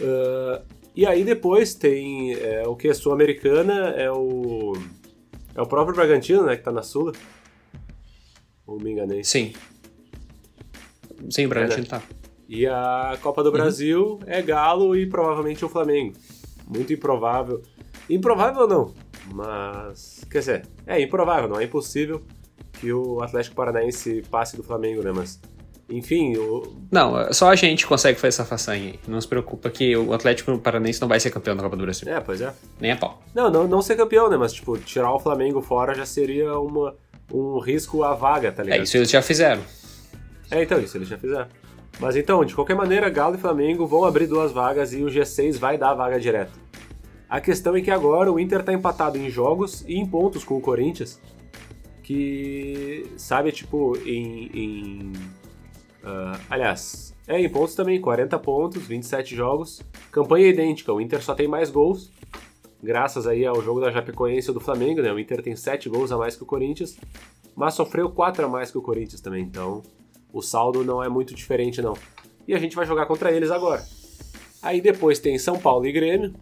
Ah, 0.02 0.64
e 0.96 1.06
aí 1.06 1.24
depois 1.24 1.76
tem 1.76 2.34
é, 2.34 2.64
o 2.66 2.76
que 2.76 2.88
é 2.88 2.94
Sul-Americana, 2.96 3.90
é 3.90 4.12
o. 4.12 4.74
É 5.54 5.62
o 5.62 5.68
próprio 5.68 5.96
Bragantino, 5.96 6.44
né? 6.44 6.58
Que 6.58 6.64
tá 6.64 6.72
na 6.72 6.82
Sula. 6.82 7.12
Ou 8.66 8.80
me 8.80 8.92
enganei. 8.92 9.24
Sim. 9.24 9.54
Sim, 11.30 11.46
o 11.46 11.50
Bragantino 11.50 11.86
É, 11.86 11.88
tá. 11.88 12.02
E 12.50 12.66
a 12.66 13.16
Copa 13.22 13.44
do 13.44 13.52
Brasil 13.52 14.20
é 14.26 14.42
Galo 14.42 14.96
e 14.96 15.06
provavelmente 15.06 15.64
o 15.64 15.70
Flamengo. 15.70 16.16
Muito 16.68 16.92
improvável. 16.92 17.62
Improvável 18.10 18.68
não, 18.68 18.92
mas. 19.26 20.26
Quer 20.30 20.40
dizer, 20.40 20.66
é 20.86 21.02
improvável, 21.02 21.50
não 21.50 21.60
é 21.60 21.64
impossível 21.64 22.22
que 22.74 22.92
o 22.92 23.22
Atlético 23.22 23.56
Paranaense 23.56 24.24
passe 24.30 24.56
do 24.56 24.64
Flamengo, 24.64 25.02
né? 25.04 25.12
Mas. 25.14 25.40
Enfim, 25.92 26.38
o, 26.38 26.76
Não, 26.92 27.34
só 27.34 27.50
a 27.50 27.56
gente 27.56 27.88
consegue 27.88 28.20
fazer 28.20 28.28
essa 28.28 28.46
façanha 28.46 28.92
aí. 28.92 29.00
Não 29.08 29.20
se 29.20 29.28
preocupa 29.28 29.72
que 29.72 29.98
o 29.98 30.14
Atlético 30.14 30.56
Paranaense 30.60 31.02
não 31.02 31.08
vai 31.08 31.20
ser 31.20 31.32
campeão 31.32 31.56
da 31.56 31.64
Copa 31.64 31.76
do 31.76 31.84
Brasil. 31.84 32.08
É, 32.08 32.20
pois 32.20 32.42
é. 32.42 32.54
Nem 32.80 32.92
a 32.92 32.96
pau. 32.96 33.20
Não, 33.34 33.50
não, 33.50 33.68
não 33.68 33.82
ser 33.82 33.96
campeão, 33.96 34.30
né? 34.30 34.38
Mas, 34.38 34.54
tipo, 34.54 34.78
tirar 34.78 35.12
o 35.12 35.20
Flamengo 35.20 35.64
fora 35.64 35.96
já 35.96 36.06
seria 36.06 36.60
uma, 36.60 36.96
um 37.34 37.58
risco 37.58 38.04
à 38.04 38.14
vaga, 38.14 38.52
tá 38.52 38.62
ligado? 38.62 38.82
É, 38.82 38.84
isso 38.84 38.98
eles 38.98 39.10
já 39.10 39.24
fizeram. 39.24 39.64
É, 40.52 40.62
então, 40.62 40.80
isso 40.80 40.96
eles 40.96 41.08
já 41.08 41.18
fizeram. 41.18 41.48
Mas 42.00 42.16
então, 42.16 42.46
de 42.46 42.54
qualquer 42.56 42.76
maneira, 42.76 43.10
Galo 43.10 43.36
e 43.36 43.38
Flamengo 43.40 43.86
vão 43.86 44.06
abrir 44.06 44.28
duas 44.28 44.52
vagas 44.52 44.94
e 44.94 45.04
o 45.04 45.08
G6 45.08 45.58
vai 45.58 45.78
dar 45.78 45.90
a 45.90 45.94
vaga 45.96 46.20
direta. 46.20 46.52
A 47.30 47.40
questão 47.40 47.76
é 47.76 47.82
que 47.82 47.92
agora 47.92 48.32
o 48.32 48.40
Inter 48.40 48.64
tá 48.64 48.74
empatado 48.74 49.18
em 49.18 49.30
jogos 49.30 49.86
e 49.88 49.96
em 49.96 50.06
pontos 50.06 50.44
com 50.44 50.58
o 50.58 50.62
Corinthians, 50.62 51.20
que, 52.02 53.06
sabe, 53.18 53.52
tipo, 53.52 53.96
em. 53.98 54.50
em 54.52 55.14
ah, 56.04 56.40
aliás, 56.50 57.14
é, 57.28 57.40
em 57.40 57.48
pontos 57.48 57.76
também, 57.76 58.02
40 58.02 58.40
pontos, 58.40 58.82
27 58.88 59.36
jogos, 59.36 59.82
campanha 60.12 60.48
idêntica, 60.48 60.92
o 60.92 61.00
Inter 61.00 61.22
só 61.22 61.36
tem 61.36 61.48
mais 61.48 61.70
gols, 61.70 62.12
graças 62.82 63.28
aí 63.28 63.46
ao 63.46 63.62
jogo 63.62 63.80
da 63.80 63.92
Chapecoense 63.92 64.50
e 64.50 64.54
do 64.54 64.60
Flamengo, 64.60 65.02
né? 65.02 65.14
O 65.14 65.20
Inter 65.20 65.44
tem 65.44 65.56
7 65.56 65.88
gols 65.88 66.12
a 66.12 66.18
mais 66.18 66.36
que 66.36 66.42
o 66.42 66.48
Corinthians, 66.48 66.98
mas 67.56 67.76
sofreu 67.76 68.10
4 68.10 68.46
a 68.46 68.50
mais 68.50 68.72
que 68.72 68.78
o 68.80 68.82
Corinthians 68.82 69.22
também, 69.22 69.44
então 69.44 69.84
o 70.34 70.42
saldo 70.42 70.84
não 70.84 71.04
é 71.04 71.10
muito 71.10 71.36
diferente 71.36 71.80
não. 71.80 71.96
E 72.48 72.56
a 72.56 72.58
gente 72.58 72.76
vai 72.76 72.88
jogar 72.88 73.06
contra 73.06 73.32
eles 73.32 73.52
agora. 73.52 73.86
Aí 74.64 74.82
depois 74.82 75.20
tem 75.20 75.38
São 75.38 75.60
Paulo 75.60 75.86
e 75.86 75.92
Grêmio. 75.92 76.34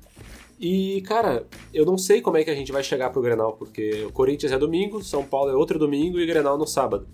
E, 0.59 1.01
cara, 1.01 1.45
eu 1.73 1.85
não 1.85 1.97
sei 1.97 2.21
como 2.21 2.37
é 2.37 2.43
que 2.43 2.49
a 2.49 2.55
gente 2.55 2.71
vai 2.71 2.83
chegar 2.83 3.11
pro 3.11 3.21
Grenal, 3.21 3.53
porque 3.53 4.03
o 4.05 4.11
Corinthians 4.11 4.51
é 4.51 4.57
domingo, 4.57 5.03
São 5.03 5.23
Paulo 5.23 5.51
é 5.51 5.55
outro 5.55 5.77
domingo 5.77 6.19
e 6.19 6.25
Grenal 6.25 6.57
no 6.57 6.65
sábado. 6.65 7.07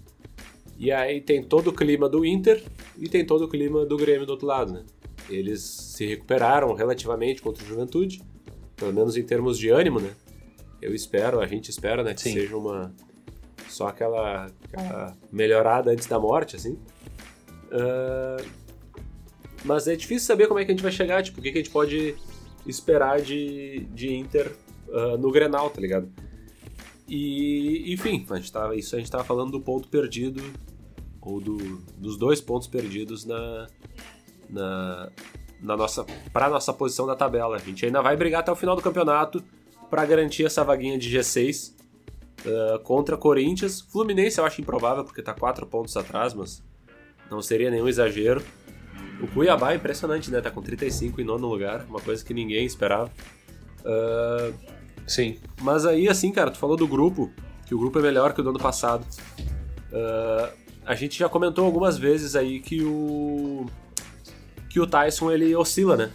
E 0.78 0.92
aí 0.92 1.20
tem 1.20 1.44
todo 1.44 1.68
o 1.68 1.74
clima 1.74 2.08
do 2.08 2.26
Inter 2.26 2.64
e 2.98 3.10
tem 3.10 3.26
todo 3.26 3.46
o 3.46 3.48
clima 3.48 3.86
do 3.86 3.98
Grêmio 3.98 4.26
do 4.26 4.32
outro 4.32 4.48
lado, 4.48 4.74
né? 4.74 4.84
Eles 5.30 5.62
se 5.62 6.06
recuperaram 6.06 6.74
relativamente 6.74 7.42
contra 7.42 7.64
o 7.64 7.68
Juventude, 7.68 8.22
pelo 8.76 8.94
menos 8.94 9.18
em 9.18 9.24
termos 9.24 9.58
de 9.58 9.70
ânimo, 9.70 10.00
né? 10.00 10.12
Eu 10.82 10.94
espero, 10.94 11.40
a 11.40 11.48
gente 11.48 11.70
espera, 11.70 12.04
né, 12.04 12.14
que 12.14 12.22
Sim. 12.22 12.34
seja 12.34 12.58
uma 12.58 12.94
só 13.70 13.88
aquela, 13.88 14.52
aquela 14.66 15.18
melhorada 15.32 15.92
antes 15.92 16.08
da 16.08 16.20
morte, 16.20 16.56
assim. 16.56 16.78
Ah, 17.72 18.38
mas 19.66 19.88
é 19.88 19.96
difícil 19.96 20.28
saber 20.28 20.48
como 20.48 20.60
é 20.60 20.66
que 20.66 20.72
a 20.72 20.74
gente 20.74 20.84
vai 20.84 20.92
chegar, 20.92 21.24
tipo, 21.24 21.40
o 21.40 21.44
que, 21.44 21.52
que 21.52 21.58
a 21.58 21.62
gente 21.62 21.72
pode 21.72 22.16
esperar 22.66 23.22
de, 23.22 23.88
de 23.92 24.14
Inter 24.14 24.52
ah, 24.92 25.18
no 25.18 25.32
Grenal, 25.32 25.70
tá 25.70 25.82
ligado? 25.82 26.10
E, 27.08 27.94
enfim, 27.94 28.26
a 28.30 28.36
gente 28.36 28.52
tava, 28.52 28.76
isso 28.76 28.96
a 28.96 29.00
gente 29.00 29.12
tava 29.12 29.24
falando 29.24 29.52
do 29.52 29.62
ponto 29.62 29.88
perdido, 29.88 30.42
ou 31.22 31.40
do, 31.40 31.58
dos 31.98 32.18
dois 32.18 32.42
pontos 32.42 32.68
perdidos 32.68 33.26
na, 33.26 33.68
na, 34.50 35.10
na 35.62 35.78
nossa, 35.78 36.06
pra 36.32 36.50
nossa 36.50 36.74
posição 36.74 37.06
da 37.06 37.16
tabela. 37.16 37.56
A 37.56 37.60
gente 37.60 37.86
ainda 37.86 38.02
vai 38.02 38.16
brigar 38.16 38.42
até 38.42 38.52
o 38.52 38.56
final 38.56 38.76
do 38.76 38.82
campeonato 38.82 39.44
para 39.90 40.06
garantir 40.06 40.46
essa 40.46 40.64
vaguinha 40.64 40.98
de 40.98 41.16
G6 41.16 41.74
ah, 42.46 42.80
contra 42.84 43.18
Corinthians. 43.18 43.82
Fluminense 43.82 44.40
eu 44.40 44.46
acho 44.46 44.62
improvável, 44.62 45.04
porque 45.04 45.22
tá 45.22 45.34
quatro 45.34 45.66
pontos 45.66 45.96
atrás, 45.98 46.34
mas 46.34 46.64
não 47.30 47.42
seria 47.42 47.72
nenhum 47.72 47.88
exagero. 47.88 48.44
O 49.24 49.28
Cuiabá 49.28 49.72
é 49.72 49.76
impressionante, 49.78 50.30
né? 50.30 50.42
Tá 50.42 50.52
com 50.52 50.62
35 50.62 51.22
em 51.22 51.24
nono 51.24 51.48
lugar, 51.48 51.86
uma 51.90 52.02
coisa 52.02 52.24
que 52.24 52.34
ninguém 52.34 52.66
esperava. 52.66 53.10
Ah, 53.86 54.52
Sim. 55.08 55.38
mas 55.62 55.86
aí, 55.86 56.10
assim, 56.10 56.30
cara, 56.30 56.52
tu 56.52 56.58
falou 56.58 56.76
do 56.76 56.86
grupo, 56.86 57.32
que 57.66 57.74
o 57.74 57.80
grupo 57.80 57.98
é 58.00 58.02
melhor 58.02 58.34
que 58.34 58.42
o 58.42 58.44
do 58.44 58.50
ano 58.50 58.60
passado. 58.60 59.08
Ah, 59.94 60.52
a 60.86 60.94
gente 60.94 61.18
já 61.18 61.30
comentou 61.30 61.66
algumas 61.66 61.98
vezes 61.98 62.36
aí 62.36 62.60
que 62.60 62.84
o. 62.84 63.66
que 64.70 64.82
o 64.82 64.86
Tyson 64.86 65.32
ele 65.32 65.56
oscila, 65.56 65.96
né? 65.96 66.12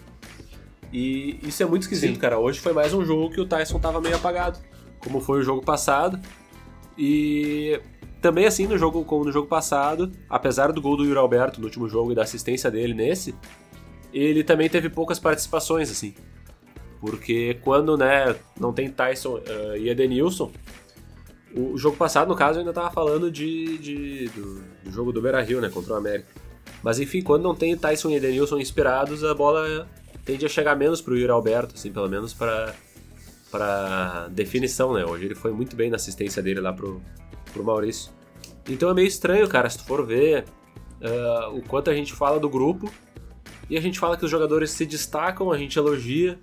E 0.93 1.39
isso 1.43 1.63
é 1.63 1.67
muito 1.67 1.83
esquisito, 1.83 2.15
Sim. 2.15 2.21
cara. 2.21 2.39
Hoje 2.39 2.61
foi 2.61 2.75
mais 2.75 2.93
um 2.93 3.03
jogo 3.07 3.31
que 3.31 3.41
o 3.41 3.47
Tyson 3.47 3.79
tava 3.79 4.03
meio 4.03 4.17
apagado, 4.17 4.59
como 4.99 5.19
foi 5.19 5.41
o 5.41 5.43
jogo 5.43 5.63
passado. 5.63 6.21
E 6.99 7.81
também 8.21 8.47
assim 8.47 8.67
no 8.67 8.77
jogo 8.79 9.05
como 9.05 9.25
no 9.25 9.33
jogo 9.33 9.47
passado, 9.49 10.11
apesar 10.29 10.73
do 10.73 10.81
gol 10.81 10.97
do 10.97 11.05
Yuri 11.05 11.19
Alberto 11.19 11.61
no 11.61 11.67
último 11.67 11.89
jogo 11.89 12.13
e 12.13 12.15
da 12.15 12.23
assistência 12.23 12.71
dele 12.71 12.95
nesse, 12.95 13.35
ele 14.13 14.43
também 14.43 14.69
teve 14.69 14.89
poucas 14.89 15.19
participações 15.19 15.91
assim. 15.91 16.15
Porque 17.01 17.55
quando, 17.63 17.97
né, 17.97 18.35
não 18.59 18.73
tem 18.73 18.91
Tyson 18.91 19.41
eh, 19.47 19.79
e 19.79 19.89
Edenilson, 19.89 20.51
o 21.55 21.79
jogo 21.79 21.97
passado, 21.97 22.29
no 22.29 22.35
caso, 22.35 22.59
eu 22.59 22.61
ainda 22.61 22.73
tava 22.73 22.91
falando 22.91 23.31
de, 23.31 23.79
de- 23.79 24.29
do, 24.31 24.63
do 24.85 24.91
jogo 24.91 25.13
do 25.13 25.23
Beira-Rio, 25.23 25.61
né, 25.61 25.69
contra 25.69 25.95
o 25.95 25.97
América. 25.97 26.29
Mas 26.83 26.99
enfim, 26.99 27.23
quando 27.23 27.43
não 27.45 27.55
tem 27.55 27.77
Tyson 27.77 28.11
e 28.11 28.17
Edenilson 28.17 28.59
inspirados, 28.59 29.25
a 29.25 29.33
bola 29.35 29.89
tende 30.25 30.45
a 30.45 30.49
chegar 30.49 30.77
menos 30.77 31.01
pro 31.01 31.17
Yuri 31.17 31.31
Alberto, 31.31 31.75
assim, 31.77 31.91
pelo 31.93 32.09
menos 32.09 32.35
para 32.35 32.75
para 33.51 34.29
definição, 34.29 34.93
né? 34.93 35.07
Hoje 35.07 35.25
ele 35.25 35.35
foi 35.35 35.51
muito 35.53 35.75
bem 35.75 35.89
na 35.89 35.97
assistência 35.97 36.43
dele 36.43 36.61
lá 36.61 36.71
pro, 36.71 37.01
pro 37.51 37.65
Maurício. 37.65 38.13
Então 38.69 38.91
é 38.91 38.95
meio 38.95 39.09
estranho, 39.09 39.49
cara, 39.49 39.69
se 39.69 39.79
tu 39.79 39.85
for 39.85 40.05
ver 40.07 40.45
ah, 41.03 41.51
o 41.53 41.63
quanto 41.63 41.91
a 41.91 41.95
gente 41.95 42.13
fala 42.13 42.39
do 42.39 42.49
grupo 42.49 42.93
e 43.71 43.77
a 43.77 43.81
gente 43.81 43.99
fala 43.99 44.17
que 44.17 44.25
os 44.25 44.31
jogadores 44.31 44.71
se 44.71 44.85
destacam, 44.85 45.51
a 45.51 45.59
gente 45.59 45.79
elogia 45.79 46.39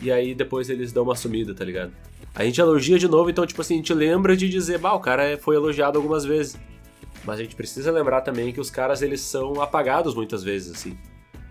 e 0.00 0.10
aí 0.10 0.34
depois 0.34 0.68
eles 0.68 0.92
dão 0.92 1.04
uma 1.04 1.14
sumida, 1.14 1.54
tá 1.54 1.64
ligado? 1.64 1.92
A 2.34 2.44
gente 2.44 2.60
elogia 2.60 2.98
de 2.98 3.08
novo, 3.08 3.30
então, 3.30 3.46
tipo 3.46 3.60
assim, 3.62 3.74
a 3.74 3.76
gente 3.78 3.94
lembra 3.94 4.36
de 4.36 4.48
dizer, 4.48 4.78
bah, 4.78 4.92
o 4.92 5.00
cara 5.00 5.38
foi 5.38 5.56
elogiado 5.56 5.96
algumas 5.96 6.24
vezes. 6.24 6.58
Mas 7.24 7.40
a 7.40 7.42
gente 7.42 7.56
precisa 7.56 7.90
lembrar 7.90 8.20
também 8.20 8.52
que 8.52 8.60
os 8.60 8.70
caras, 8.70 9.00
eles 9.00 9.22
são 9.22 9.60
apagados 9.60 10.14
muitas 10.14 10.44
vezes, 10.44 10.70
assim. 10.70 10.98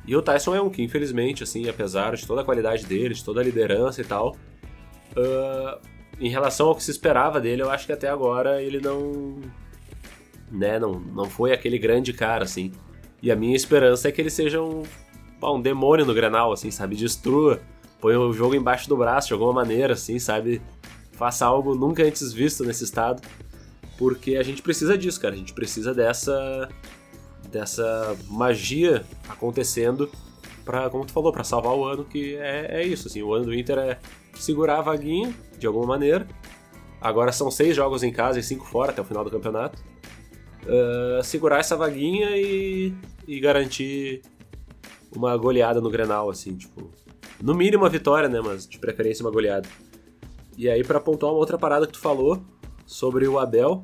E 0.08 0.16
o 0.16 0.22
Tyson 0.22 0.56
é 0.56 0.62
um 0.62 0.70
que, 0.70 0.84
infelizmente, 0.84 1.42
assim, 1.42 1.68
apesar 1.68 2.16
de 2.16 2.28
toda 2.28 2.42
a 2.42 2.44
qualidade 2.44 2.86
dele, 2.86 3.16
de 3.16 3.24
toda 3.24 3.42
a 3.42 3.44
liderança 3.44 4.00
e 4.00 4.06
tal, 4.06 4.38
ah, 5.18 5.80
em 6.20 6.30
relação 6.30 6.68
ao 6.68 6.76
que 6.76 6.84
se 6.84 6.92
esperava 6.92 7.40
dele, 7.40 7.62
eu 7.62 7.70
acho 7.70 7.86
que 7.86 7.94
até 7.94 8.08
agora 8.10 8.62
ele 8.62 8.80
não. 8.80 9.40
Né, 10.52 10.80
não, 10.80 11.00
não 11.00 11.26
foi 11.26 11.52
aquele 11.52 11.78
grande 11.78 12.14
cara, 12.14 12.44
assim. 12.44 12.72
E 13.22 13.32
a 13.32 13.36
minha 13.36 13.56
esperança 13.56 14.08
é 14.08 14.12
que 14.12 14.22
ele 14.22 14.30
seja 14.30 14.62
um, 14.62 14.84
um 15.44 15.62
demônio 15.62 16.06
no 16.06 16.14
Grenal, 16.14 16.52
assim, 16.54 16.72
sabe? 16.72 16.96
Destrua, 16.96 17.60
põe 18.00 18.16
o 18.16 18.32
jogo 18.32 18.56
embaixo 18.56 18.88
do 18.88 18.96
braço 18.96 19.28
de 19.28 19.34
alguma 19.34 19.52
maneira, 19.52 19.94
assim, 19.94 20.20
sabe? 20.20 20.62
Faça 21.14 21.46
algo 21.46 21.76
nunca 21.76 22.04
antes 22.04 22.32
visto 22.32 22.64
nesse 22.64 22.84
estado. 22.84 23.22
Porque 23.98 24.36
a 24.36 24.44
gente 24.44 24.62
precisa 24.62 24.98
disso, 24.98 25.20
cara. 25.20 25.34
A 25.34 25.38
gente 25.38 25.54
precisa 25.54 25.94
dessa. 25.94 26.70
dessa 27.50 28.16
magia 28.30 29.04
acontecendo 29.28 30.10
pra, 30.66 30.90
como 30.90 31.06
tu 31.06 31.14
falou, 31.14 31.32
para 31.32 31.44
salvar 31.44 31.74
o 31.74 31.86
ano, 31.86 32.04
que 32.04 32.36
é, 32.36 32.82
é 32.82 32.88
isso, 32.88 33.08
assim, 33.08 33.22
o 33.22 33.34
ano 33.34 33.46
do 33.46 33.54
Inter 33.54 33.78
é 33.78 34.00
segurar 34.36 34.80
a 34.80 34.82
vaguinha, 34.82 35.34
de 35.58 35.66
alguma 35.66 35.86
maneira. 35.86 36.28
Agora 37.02 37.32
são 37.32 37.52
seis 37.52 37.76
jogos 37.76 38.04
em 38.04 38.12
casa 38.12 38.40
e 38.40 38.44
cinco 38.44 38.66
fora 38.66 38.92
até 38.92 39.02
o 39.02 39.06
final 39.06 39.24
do 39.24 39.32
campeonato. 39.32 39.84
Uh, 40.64 41.24
segurar 41.24 41.60
essa 41.60 41.76
vaguinha 41.76 42.36
e, 42.36 42.94
e 43.28 43.40
garantir 43.40 44.22
uma 45.16 45.36
goleada 45.38 45.80
no 45.80 45.90
Grenal, 45.90 46.30
assim, 46.30 46.56
tipo... 46.56 46.92
No 47.42 47.54
mínimo 47.54 47.84
uma 47.84 47.90
vitória, 47.90 48.30
né, 48.30 48.42
mas 48.44 48.68
de 48.68 48.80
preferência 48.80 49.24
uma 49.24 49.32
goleada. 49.32 49.68
E 50.58 50.70
aí, 50.70 50.84
para 50.84 51.00
pontuar 51.00 51.32
uma 51.34 51.40
outra 51.40 51.58
parada 51.58 51.86
que 51.86 51.94
tu 51.94 52.00
falou 52.00 52.42
sobre 52.86 53.28
o 53.28 53.38
Abel, 53.38 53.82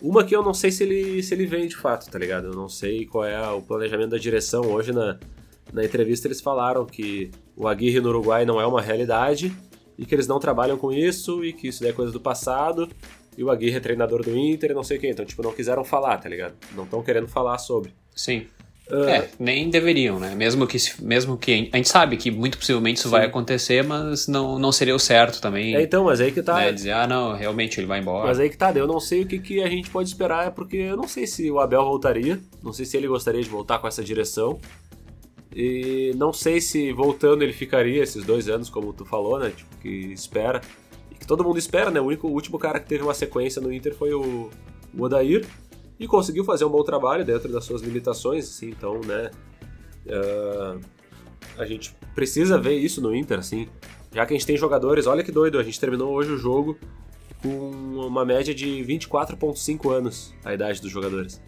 uma 0.00 0.24
que 0.24 0.34
eu 0.34 0.42
não 0.42 0.52
sei 0.52 0.70
se 0.70 0.82
ele, 0.82 1.22
se 1.22 1.32
ele 1.32 1.46
vem 1.46 1.66
de 1.66 1.76
fato, 1.76 2.10
tá 2.10 2.18
ligado? 2.18 2.48
Eu 2.48 2.54
não 2.54 2.68
sei 2.68 3.06
qual 3.06 3.24
é 3.24 3.48
o 3.50 3.62
planejamento 3.62 4.10
da 4.10 4.18
direção. 4.18 4.70
Hoje 4.70 4.92
na, 4.92 5.18
na 5.72 5.84
entrevista 5.84 6.26
eles 6.26 6.40
falaram 6.40 6.84
que 6.84 7.30
o 7.56 7.68
Aguirre 7.68 8.00
no 8.00 8.08
Uruguai 8.08 8.44
não 8.44 8.60
é 8.60 8.66
uma 8.66 8.80
realidade 8.80 9.54
e 9.98 10.04
que 10.04 10.14
eles 10.14 10.26
não 10.26 10.38
trabalham 10.38 10.76
com 10.76 10.92
isso 10.92 11.44
e 11.44 11.52
que 11.52 11.68
isso 11.68 11.86
é 11.86 11.92
coisa 11.92 12.12
do 12.12 12.20
passado. 12.20 12.88
E 13.36 13.42
o 13.42 13.50
Aguirre 13.50 13.76
é 13.76 13.80
treinador 13.80 14.22
do 14.22 14.36
Inter 14.36 14.70
e 14.70 14.74
não 14.74 14.84
sei 14.84 14.96
o 14.96 15.00
que. 15.00 15.08
Então, 15.08 15.24
tipo, 15.24 15.42
não 15.42 15.52
quiseram 15.52 15.84
falar, 15.84 16.18
tá 16.18 16.28
ligado? 16.28 16.54
Não 16.74 16.84
estão 16.84 17.02
querendo 17.02 17.26
falar 17.26 17.58
sobre. 17.58 17.92
Sim. 18.14 18.46
Uh, 18.90 19.08
é, 19.08 19.28
nem 19.38 19.70
deveriam, 19.70 20.20
né? 20.20 20.34
Mesmo 20.34 20.66
que, 20.66 20.76
mesmo 21.00 21.38
que 21.38 21.70
a 21.72 21.76
gente 21.76 21.88
sabe 21.88 22.18
que 22.18 22.30
muito 22.30 22.58
possivelmente 22.58 22.98
isso 22.98 23.08
sim. 23.08 23.12
vai 23.12 23.24
acontecer, 23.24 23.82
mas 23.82 24.28
não, 24.28 24.58
não 24.58 24.70
seria 24.70 24.94
o 24.94 24.98
certo 24.98 25.40
também. 25.40 25.74
É, 25.74 25.82
então, 25.82 26.04
mas 26.04 26.20
aí 26.20 26.30
que 26.30 26.42
tá. 26.42 26.56
Né? 26.56 26.70
Dizer, 26.70 26.92
ah, 26.92 27.06
não, 27.06 27.34
realmente 27.34 27.80
ele 27.80 27.86
vai 27.86 28.00
embora. 28.00 28.26
Mas 28.26 28.38
aí 28.38 28.50
que 28.50 28.58
tá, 28.58 28.70
eu 28.72 28.86
não 28.86 29.00
sei 29.00 29.22
o 29.22 29.26
que, 29.26 29.38
que 29.38 29.62
a 29.62 29.68
gente 29.68 29.88
pode 29.88 30.10
esperar, 30.10 30.50
porque 30.50 30.76
eu 30.76 30.98
não 30.98 31.08
sei 31.08 31.26
se 31.26 31.50
o 31.50 31.58
Abel 31.58 31.82
voltaria, 31.82 32.38
não 32.62 32.74
sei 32.74 32.84
se 32.84 32.94
ele 32.96 33.08
gostaria 33.08 33.42
de 33.42 33.48
voltar 33.48 33.78
com 33.78 33.88
essa 33.88 34.04
direção. 34.04 34.60
E 35.54 36.12
não 36.16 36.32
sei 36.32 36.60
se 36.60 36.92
voltando 36.92 37.42
ele 37.42 37.52
ficaria 37.52 38.02
esses 38.02 38.24
dois 38.24 38.48
anos, 38.48 38.68
como 38.68 38.92
tu 38.92 39.04
falou, 39.04 39.38
né? 39.38 39.50
Tipo, 39.50 39.76
que 39.78 39.88
espera. 40.12 40.60
E 41.10 41.14
que 41.14 41.26
todo 41.26 41.44
mundo 41.44 41.58
espera, 41.58 41.90
né? 41.90 42.00
O, 42.00 42.04
único, 42.04 42.26
o 42.26 42.32
último 42.32 42.58
cara 42.58 42.80
que 42.80 42.88
teve 42.88 43.04
uma 43.04 43.14
sequência 43.14 43.62
no 43.62 43.72
Inter 43.72 43.94
foi 43.94 44.12
o, 44.12 44.50
o 44.92 45.02
Odair 45.02 45.46
e 45.98 46.06
conseguiu 46.06 46.44
fazer 46.44 46.64
um 46.64 46.70
bom 46.70 46.82
trabalho 46.82 47.24
dentro 47.24 47.50
das 47.52 47.64
suas 47.64 47.82
limitações, 47.82 48.48
assim, 48.48 48.70
então, 48.70 49.00
né, 49.00 49.30
uh, 50.06 50.80
a 51.56 51.64
gente 51.64 51.94
precisa 52.14 52.58
ver 52.58 52.74
isso 52.74 53.00
no 53.00 53.14
Inter, 53.14 53.38
assim, 53.38 53.68
já 54.12 54.26
que 54.26 54.34
a 54.34 54.36
gente 54.36 54.46
tem 54.46 54.56
jogadores, 54.56 55.06
olha 55.06 55.22
que 55.22 55.32
doido, 55.32 55.58
a 55.58 55.62
gente 55.62 55.78
terminou 55.78 56.12
hoje 56.12 56.32
o 56.32 56.36
jogo 56.36 56.76
com 57.40 57.70
uma 58.06 58.24
média 58.24 58.54
de 58.54 58.66
24.5 58.84 59.92
anos 59.92 60.34
a 60.44 60.54
idade 60.54 60.80
dos 60.80 60.90
jogadores. 60.90 61.40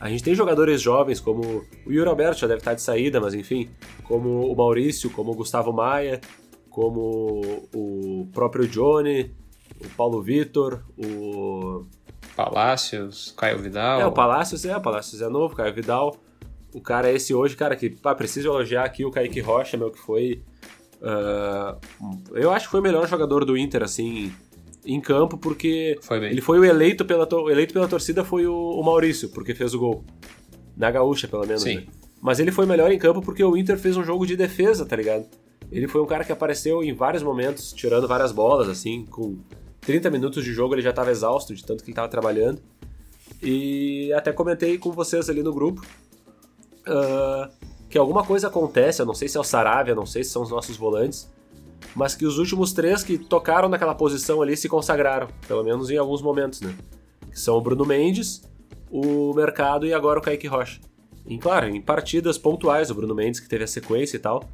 A 0.00 0.08
gente 0.08 0.22
tem 0.22 0.34
jogadores 0.34 0.82
jovens 0.82 1.20
como 1.20 1.64
o 1.86 1.92
Yuri 1.92 2.08
Alberto 2.08 2.40
já 2.40 2.46
deve 2.46 2.58
estar 2.58 2.74
de 2.74 2.82
saída, 2.82 3.20
mas 3.20 3.34
enfim, 3.34 3.70
como 4.02 4.50
o 4.50 4.56
Maurício, 4.56 5.10
como 5.10 5.32
o 5.32 5.34
Gustavo 5.34 5.72
Maia, 5.72 6.20
como 6.68 7.68
o 7.72 8.28
próprio 8.32 8.66
Johnny, 8.66 9.34
o 9.80 9.88
Paulo 9.96 10.20
Vitor, 10.20 10.82
o 10.98 11.86
Palácios, 12.34 13.32
Caio 13.36 13.58
Vidal. 13.58 14.00
É, 14.00 14.06
o 14.06 14.12
Palácios 14.12 14.64
é, 14.64 14.76
o 14.76 14.80
Palácios 14.80 15.22
é 15.22 15.28
novo, 15.28 15.54
Caio 15.54 15.72
Vidal. 15.72 16.16
O 16.74 16.80
cara 16.80 17.08
é 17.08 17.14
esse 17.14 17.32
hoje, 17.32 17.54
cara, 17.54 17.76
que 17.76 17.88
pá, 17.88 18.14
preciso 18.14 18.48
elogiar 18.48 18.84
aqui 18.84 19.04
o 19.04 19.10
Kaique 19.10 19.40
Rocha, 19.40 19.76
meu, 19.76 19.90
que 19.90 19.98
foi. 19.98 20.42
Uh, 21.00 21.78
eu 22.32 22.50
acho 22.50 22.66
que 22.66 22.72
foi 22.72 22.80
o 22.80 22.82
melhor 22.82 23.06
jogador 23.06 23.44
do 23.44 23.56
Inter, 23.56 23.82
assim, 23.82 24.32
em 24.84 25.00
campo, 25.00 25.38
porque 25.38 25.98
foi 26.02 26.24
ele 26.24 26.40
foi 26.40 26.58
o 26.58 26.64
eleito 26.64 27.04
pela, 27.04 27.26
eleito 27.50 27.72
pela 27.72 27.88
torcida 27.88 28.24
foi 28.24 28.46
o, 28.46 28.54
o, 28.54 28.82
Maurício, 28.82 29.28
porque 29.30 29.54
fez 29.54 29.74
o 29.74 29.78
gol. 29.78 30.04
Na 30.76 30.90
gaúcha, 30.90 31.28
pelo 31.28 31.46
menos. 31.46 31.62
Sim. 31.62 31.76
Né? 31.76 31.86
Mas 32.20 32.40
ele 32.40 32.50
foi 32.50 32.66
melhor 32.66 32.90
em 32.90 32.98
campo 32.98 33.20
porque 33.22 33.44
o 33.44 33.56
Inter 33.56 33.78
fez 33.78 33.96
um 33.96 34.04
jogo 34.04 34.26
de 34.26 34.36
defesa, 34.36 34.84
tá 34.84 34.96
ligado? 34.96 35.26
Ele 35.70 35.86
foi 35.86 36.00
um 36.00 36.06
cara 36.06 36.24
que 36.24 36.32
apareceu 36.32 36.82
em 36.82 36.92
vários 36.92 37.22
momentos, 37.22 37.72
tirando 37.72 38.08
várias 38.08 38.32
bolas, 38.32 38.68
assim, 38.68 39.04
com 39.06 39.38
30 39.80 40.10
minutos 40.10 40.44
de 40.44 40.52
jogo 40.52 40.74
ele 40.74 40.82
já 40.82 40.90
estava 40.90 41.10
exausto 41.10 41.54
de 41.54 41.64
tanto 41.64 41.82
que 41.82 41.90
ele 41.90 41.92
estava 41.92 42.08
trabalhando. 42.08 42.60
E 43.42 44.12
até 44.12 44.32
comentei 44.32 44.78
com 44.78 44.90
vocês 44.90 45.28
ali 45.28 45.42
no 45.42 45.52
grupo 45.52 45.84
uh, 46.88 47.50
que 47.88 47.98
alguma 47.98 48.24
coisa 48.24 48.48
acontece, 48.48 49.02
eu 49.02 49.06
não 49.06 49.14
sei 49.14 49.28
se 49.28 49.36
é 49.36 49.40
o 49.40 49.44
Saravia, 49.44 49.94
não 49.94 50.06
sei 50.06 50.24
se 50.24 50.30
são 50.30 50.42
os 50.42 50.50
nossos 50.50 50.76
volantes, 50.76 51.30
mas 51.94 52.14
que 52.14 52.26
os 52.26 52.38
últimos 52.38 52.72
três 52.72 53.02
que 53.02 53.16
tocaram 53.16 53.68
naquela 53.68 53.94
posição 53.94 54.42
ali 54.42 54.56
se 54.56 54.68
consagraram, 54.68 55.28
pelo 55.46 55.62
menos 55.62 55.90
em 55.90 55.96
alguns 55.96 56.22
momentos, 56.22 56.60
né? 56.60 56.74
Que 57.30 57.38
são 57.38 57.56
o 57.56 57.60
Bruno 57.60 57.84
Mendes, 57.84 58.42
o 58.90 59.32
Mercado 59.34 59.86
e 59.86 59.94
agora 59.94 60.18
o 60.18 60.22
Kaique 60.22 60.46
Rocha. 60.46 60.80
E 61.26 61.38
claro, 61.38 61.68
em 61.68 61.80
partidas 61.80 62.36
pontuais, 62.36 62.90
o 62.90 62.94
Bruno 62.94 63.14
Mendes 63.14 63.40
que 63.40 63.48
teve 63.48 63.64
a 63.64 63.68
sequência 63.68 64.16
e 64.16 64.20
tal, 64.20 64.44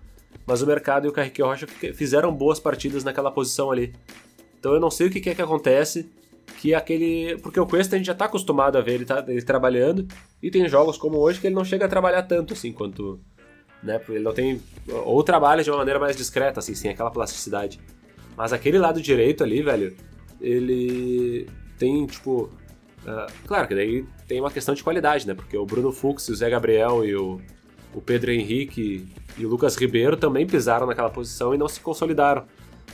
mas 0.47 0.63
o 0.63 0.67
Mercado 0.67 1.07
e 1.07 1.09
o 1.09 1.13
Kaique 1.13 1.43
Rocha 1.43 1.67
fizeram 1.95 2.33
boas 2.33 2.61
partidas 2.61 3.05
naquela 3.05 3.31
posição 3.31 3.71
ali. 3.71 3.95
Então 4.59 4.75
eu 4.75 4.81
não 4.81 4.91
sei 4.91 5.07
o 5.07 5.11
que 5.11 5.31
é 5.31 5.35
que 5.35 5.43
acontece, 5.43 6.11
que 6.59 6.75
aquele. 6.75 7.39
Porque 7.39 7.59
o 7.59 7.67
Cuesta 7.67 7.97
a 7.97 7.99
gente 7.99 8.07
já 8.07 8.15
tá 8.15 8.27
acostumado 8.27 8.77
a 8.77 8.81
ver 8.81 8.95
ele, 8.95 9.05
tá, 9.05 9.25
ele 9.27 9.43
trabalhando, 9.43 10.07
e 10.43 10.51
tem 10.51 10.69
jogos 10.69 10.99
como 10.99 11.19
hoje 11.19 11.41
que 11.41 11.47
ele 11.47 11.55
não 11.55 11.65
chega 11.65 11.87
a 11.87 11.89
trabalhar 11.89 12.23
tanto 12.25 12.53
assim 12.53 12.73
quanto. 12.73 13.21
Né? 13.83 13.99
Porque 13.99 14.13
ele 14.13 14.25
não 14.25 14.33
tem. 14.33 14.61
Ou 14.89 15.23
trabalha 15.23 15.63
de 15.63 15.71
uma 15.71 15.79
maneira 15.79 15.99
mais 15.99 16.17
discreta, 16.17 16.61
assim, 16.61 16.75
sem 16.75 16.91
aquela 16.91 17.11
plasticidade. 17.11 17.81
Mas 18.37 18.53
aquele 18.53 18.79
lado 18.79 19.01
direito 19.01 19.43
ali, 19.43 19.63
velho, 19.63 19.97
ele 20.41 21.49
tem, 21.79 22.07
tipo. 22.07 22.51
Uh, 23.01 23.33
claro 23.47 23.67
que 23.67 23.75
daí 23.75 24.05
tem 24.29 24.41
uma 24.41 24.51
questão 24.51 24.75
de 24.75 24.83
qualidade, 24.83 25.27
né? 25.27 25.35
Porque 25.35 25.57
o 25.57 25.65
Bruno 25.65 25.91
Fux, 25.91 26.29
o 26.29 26.35
Zé 26.35 26.51
Gabriel 26.51 27.05
e 27.05 27.17
o, 27.17 27.41
o 27.95 28.01
Pedro 28.01 28.31
Henrique 28.31 29.09
e 29.39 29.47
o 29.47 29.49
Lucas 29.49 29.75
Ribeiro 29.77 30.17
também 30.17 30.47
pisaram 30.47 30.87
naquela 30.87 31.09
posição 31.09 31.55
e 31.55 31.59
não 31.59 31.69
se 31.69 31.81
consolidaram. 31.81 32.45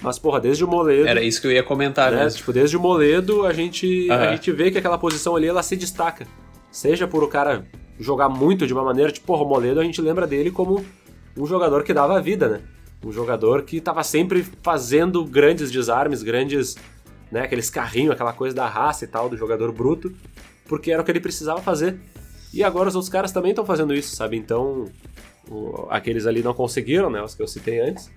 Mas, 0.01 0.19
porra, 0.19 0.41
desde 0.41 0.65
o 0.65 0.69
Moledo. 0.69 1.09
Era 1.09 1.23
isso 1.23 1.41
que 1.41 1.47
eu 1.47 1.53
ia 1.53 1.63
comentar, 1.63 2.13
né? 2.13 2.29
Tipo, 2.29 2.53
desde 2.53 2.77
o 2.77 2.81
Moledo 2.81 3.47
a 3.47 3.53
gente, 3.53 4.09
uhum. 4.09 4.15
a 4.15 4.31
gente 4.33 4.53
vê 4.53 4.71
que 4.71 4.79
aquela 4.79 4.99
posição 4.99 5.35
ali 5.35 5.47
ela 5.47 5.63
se 5.63 5.77
destaca. 5.77 6.27
Seja 6.71 7.09
por 7.09 7.25
o 7.25 7.29
cara 7.29 7.67
jogar 7.99 8.29
muito 8.29 8.67
de 8.67 8.73
uma 8.73 8.83
maneira, 8.83 9.11
tipo, 9.11 9.33
o 9.35 9.45
Moledo 9.45 9.81
a 9.81 9.85
gente 9.85 10.01
lembra 10.01 10.27
dele 10.27 10.51
como 10.51 10.85
um 11.37 11.47
jogador 11.47 11.83
que 11.83 11.93
dava 11.93 12.21
vida, 12.21 12.49
né? 12.49 12.61
Um 13.05 13.13
jogador 13.13 13.63
que 13.63 13.81
tava 13.81 14.03
sempre 14.03 14.45
fazendo 14.63 15.25
grandes 15.25 15.71
desarmes, 15.71 16.23
grandes, 16.23 16.77
né, 17.31 17.43
aqueles 17.43 17.71
carrinhos, 17.71 18.13
aquela 18.13 18.33
coisa 18.33 18.55
da 18.55 18.67
raça 18.67 19.05
e 19.05 19.09
tal, 19.09 19.29
do 19.29 19.37
jogador 19.37 19.71
bruto, 19.73 20.13
porque 20.67 20.91
era 20.91 21.03
o 21.03 21.05
que 21.05 21.11
ele 21.11 21.21
precisava 21.21 21.61
fazer. 21.61 21.99
E 22.53 22.65
agora 22.65 22.89
os 22.89 22.95
outros 22.95 23.11
caras 23.11 23.33
também 23.33 23.51
estão 23.51 23.65
fazendo 23.65 23.95
isso, 23.95 24.17
sabe? 24.17 24.37
Então, 24.37 24.87
o, 25.49 25.87
aqueles 25.91 26.27
ali 26.27 26.43
não 26.43 26.55
conseguiram, 26.55 27.11
né, 27.11 27.23
os 27.23 27.35
que 27.35 27.43
eu 27.43 27.49
citei 27.49 27.81
antes. 27.81 28.11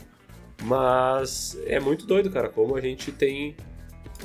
Mas 0.63 1.57
é 1.65 1.79
muito 1.79 2.05
doido, 2.05 2.29
cara, 2.29 2.49
como 2.49 2.75
a 2.75 2.81
gente 2.81 3.11
tem 3.11 3.55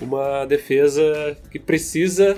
uma 0.01 0.45
defesa 0.45 1.37
que 1.51 1.59
precisa 1.59 2.37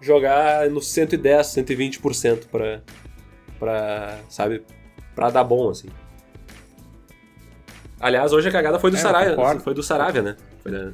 jogar 0.00 0.68
no 0.70 0.80
110, 0.80 1.46
120% 1.46 2.46
para 2.50 2.82
para, 3.58 4.20
sabe, 4.28 4.62
para 5.14 5.30
dar 5.30 5.42
bom 5.42 5.70
assim. 5.70 5.88
Aliás, 7.98 8.32
hoje 8.32 8.48
a 8.48 8.52
cagada 8.52 8.78
foi 8.78 8.92
do 8.92 8.96
é, 8.96 9.00
Saravia, 9.00 9.34
assim, 9.34 9.58
foi 9.58 9.74
do 9.74 9.82
Saravia, 9.82 10.22
né? 10.22 10.36
Foi 10.62 10.70
da, 10.70 10.92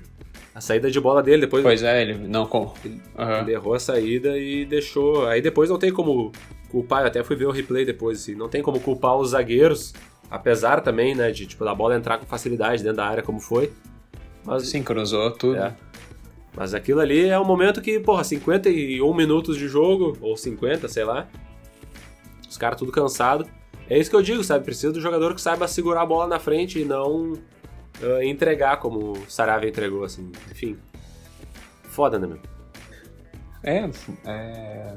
a 0.54 0.60
saída 0.62 0.90
de 0.90 0.98
bola 0.98 1.22
dele 1.22 1.42
depois. 1.42 1.62
Pois 1.62 1.82
é, 1.82 2.00
ele 2.00 2.14
não 2.26 2.46
com. 2.46 2.72
Ele, 2.82 3.02
uhum. 3.18 3.38
ele 3.40 3.52
errou 3.52 3.74
a 3.74 3.78
saída 3.78 4.38
e 4.38 4.64
deixou. 4.64 5.26
Aí 5.26 5.42
depois 5.42 5.68
não 5.68 5.78
tem 5.78 5.92
como 5.92 6.32
culpar, 6.70 7.02
eu 7.02 7.08
até 7.08 7.22
fui 7.22 7.36
ver 7.36 7.44
o 7.44 7.50
replay 7.50 7.84
depois, 7.84 8.22
assim, 8.22 8.34
não 8.34 8.48
tem 8.48 8.62
como 8.62 8.80
culpar 8.80 9.16
os 9.16 9.30
zagueiros 9.30 9.92
Apesar 10.30 10.80
também, 10.80 11.14
né, 11.14 11.30
de 11.30 11.46
tipo, 11.46 11.64
da 11.64 11.74
bola 11.74 11.96
entrar 11.96 12.18
com 12.18 12.26
facilidade 12.26 12.82
dentro 12.82 12.96
da 12.96 13.06
área, 13.06 13.22
como 13.22 13.40
foi. 13.40 13.72
Mas, 14.44 14.66
Sim, 14.66 14.82
cruzou 14.82 15.30
tudo. 15.30 15.56
É. 15.56 15.74
Mas 16.56 16.72
aquilo 16.72 17.00
ali 17.00 17.26
é 17.28 17.38
um 17.38 17.44
momento 17.44 17.82
que, 17.82 17.98
porra, 17.98 18.22
51 18.22 19.12
minutos 19.14 19.56
de 19.56 19.66
jogo, 19.66 20.16
ou 20.20 20.36
50, 20.36 20.88
sei 20.88 21.04
lá. 21.04 21.28
Os 22.48 22.56
caras 22.56 22.78
tudo 22.78 22.92
cansado. 22.92 23.46
É 23.88 23.98
isso 23.98 24.08
que 24.08 24.16
eu 24.16 24.22
digo, 24.22 24.42
sabe? 24.44 24.64
Precisa 24.64 24.92
do 24.92 25.00
jogador 25.00 25.34
que 25.34 25.40
saiba 25.40 25.66
segurar 25.66 26.02
a 26.02 26.06
bola 26.06 26.26
na 26.26 26.38
frente 26.38 26.78
e 26.80 26.84
não 26.84 27.32
uh, 27.32 28.22
entregar 28.22 28.78
como 28.78 29.12
o 29.12 29.24
Saravia 29.28 29.68
entregou, 29.68 30.04
assim. 30.04 30.30
Enfim. 30.50 30.78
Foda, 31.82 32.18
né, 32.18 32.26
meu? 32.26 32.38
É, 33.62 33.90
é. 34.24 34.94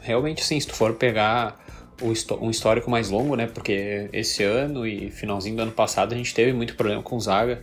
Realmente, 0.00 0.44
sim, 0.44 0.58
se 0.58 0.66
tu 0.66 0.74
for 0.74 0.94
pegar 0.94 1.64
um 2.40 2.50
histórico 2.50 2.90
mais 2.90 3.10
longo, 3.10 3.36
né? 3.36 3.46
Porque 3.46 4.08
esse 4.12 4.42
ano 4.42 4.86
e 4.86 5.10
finalzinho 5.10 5.56
do 5.56 5.62
ano 5.62 5.72
passado 5.72 6.12
a 6.12 6.16
gente 6.16 6.34
teve 6.34 6.52
muito 6.52 6.74
problema 6.76 7.02
com 7.02 7.16
o 7.16 7.20
Zaga, 7.20 7.62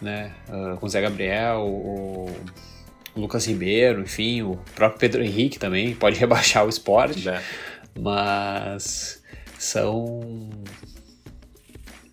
né? 0.00 0.32
Uh, 0.48 0.76
com 0.76 0.86
o 0.86 0.88
Zé 0.88 1.00
Gabriel, 1.00 1.60
o 1.60 2.30
Lucas 3.16 3.46
Ribeiro, 3.46 4.02
enfim, 4.02 4.42
o 4.42 4.58
próprio 4.74 5.00
Pedro 5.00 5.24
Henrique 5.24 5.58
também 5.58 5.94
pode 5.94 6.18
rebaixar 6.20 6.64
o 6.64 6.68
esporte, 6.68 7.28
é. 7.28 7.42
mas 7.98 9.22
são 9.58 10.20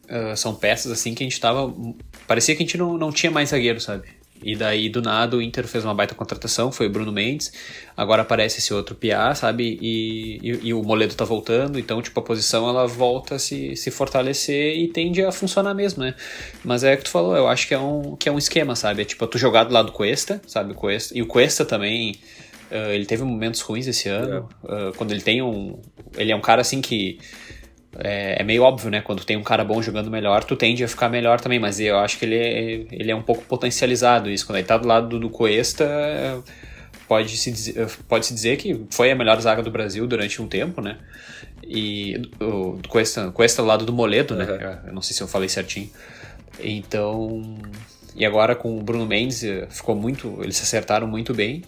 uh, 0.09 0.35
são 0.35 0.55
peças 0.55 0.91
assim 0.91 1.13
que 1.13 1.23
a 1.23 1.27
gente 1.27 1.39
tava 1.39 1.73
parecia 2.25 2.55
que 2.55 2.63
a 2.63 2.65
gente 2.65 2.77
não, 2.77 2.97
não 2.97 3.11
tinha 3.11 3.31
mais 3.31 3.49
zagueiro, 3.49 3.81
sabe? 3.81 4.07
E 4.43 4.55
daí, 4.55 4.89
do 4.89 5.01
nada, 5.01 5.37
o 5.37 5.41
Inter 5.41 5.67
fez 5.67 5.83
uma 5.83 5.93
baita 5.93 6.13
contratação, 6.13 6.71
foi 6.71 6.87
o 6.87 6.89
Bruno 6.89 7.11
Mendes. 7.11 7.51
Agora 7.95 8.21
aparece 8.21 8.59
esse 8.59 8.73
outro 8.73 8.95
Piá, 8.95 9.33
sabe? 9.33 9.77
E, 9.81 10.39
e, 10.41 10.67
e, 10.67 10.73
o 10.73 10.83
Moledo 10.83 11.15
tá 11.15 11.23
voltando, 11.23 11.79
então, 11.79 12.01
tipo, 12.01 12.19
a 12.19 12.23
posição 12.23 12.67
ela 12.67 12.87
volta 12.87 13.35
a 13.35 13.39
se, 13.39 13.75
se 13.75 13.89
fortalecer 13.89 14.77
e 14.77 14.87
tende 14.87 15.23
a 15.23 15.31
funcionar 15.31 15.73
mesmo, 15.73 16.03
né? 16.03 16.15
Mas 16.63 16.83
é 16.83 16.93
o 16.93 16.97
que 16.97 17.03
tu 17.03 17.09
falou, 17.09 17.35
eu 17.35 17.47
acho 17.47 17.67
que 17.67 17.73
é 17.73 17.79
um, 17.79 18.15
que 18.15 18.27
é 18.27 18.31
um 18.31 18.37
esquema, 18.37 18.75
sabe? 18.75 19.01
É 19.01 19.05
tipo, 19.05 19.25
tu 19.27 19.37
jogar 19.37 19.63
do 19.63 19.73
lado 19.73 19.87
do 19.87 19.91
Cuesta, 19.91 20.41
sabe? 20.45 20.73
Cuesta, 20.73 21.17
e 21.17 21.21
o 21.21 21.27
Cuesta 21.27 21.65
também. 21.65 22.15
Uh, 22.71 22.89
ele 22.91 23.05
teve 23.05 23.23
momentos 23.23 23.61
ruins 23.61 23.85
esse 23.85 24.09
ano. 24.09 24.49
É. 24.67 24.89
Uh, 24.89 24.93
quando 24.97 25.11
ele 25.11 25.21
tem 25.21 25.43
um. 25.43 25.79
Ele 26.17 26.31
é 26.31 26.35
um 26.35 26.41
cara 26.41 26.61
assim 26.61 26.81
que 26.81 27.19
é, 27.99 28.41
é, 28.41 28.43
meio 28.43 28.63
óbvio, 28.63 28.89
né? 28.89 29.01
Quando 29.01 29.23
tem 29.23 29.37
um 29.37 29.43
cara 29.43 29.63
bom 29.63 29.81
jogando 29.81 30.09
melhor, 30.09 30.43
tu 30.43 30.55
tende 30.55 30.83
a 30.83 30.87
ficar 30.87 31.09
melhor 31.09 31.39
também, 31.39 31.59
mas 31.59 31.79
eu 31.79 31.97
acho 31.97 32.17
que 32.17 32.25
ele 32.25 32.35
é, 32.35 32.85
ele 32.91 33.11
é 33.11 33.15
um 33.15 33.21
pouco 33.21 33.43
potencializado 33.45 34.29
isso. 34.29 34.45
Quando 34.45 34.57
ele 34.57 34.67
tá 34.67 34.77
do 34.77 34.87
lado 34.87 35.07
do, 35.07 35.19
do 35.19 35.29
Cuesta, 35.29 35.87
pode-se 37.07 37.51
dizer, 37.51 37.87
pode 38.07 38.25
-se 38.25 38.33
dizer 38.33 38.57
que 38.57 38.85
foi 38.89 39.11
a 39.11 39.15
melhor 39.15 39.39
zaga 39.39 39.61
do 39.61 39.69
Brasil 39.69 40.07
durante 40.07 40.41
um 40.41 40.47
tempo, 40.47 40.81
né? 40.81 40.97
E 41.63 42.29
o 42.39 42.79
Cuesta, 42.87 43.31
Cuesta 43.31 43.61
do 43.61 43.67
lado 43.67 43.85
do 43.85 43.93
Moledo, 43.93 44.35
né? 44.35 44.45
Uhum. 44.45 44.87
Eu 44.87 44.93
não 44.93 45.01
sei 45.01 45.15
se 45.15 45.21
eu 45.21 45.27
falei 45.27 45.49
certinho. 45.49 45.89
Então. 46.59 47.57
E 48.15 48.25
agora 48.25 48.55
com 48.55 48.77
o 48.77 48.83
Bruno 48.83 49.05
Mendes 49.05 49.43
ficou 49.69 49.95
muito. 49.95 50.39
Eles 50.41 50.57
se 50.57 50.63
acertaram 50.63 51.07
muito 51.07 51.33
bem. 51.33 51.63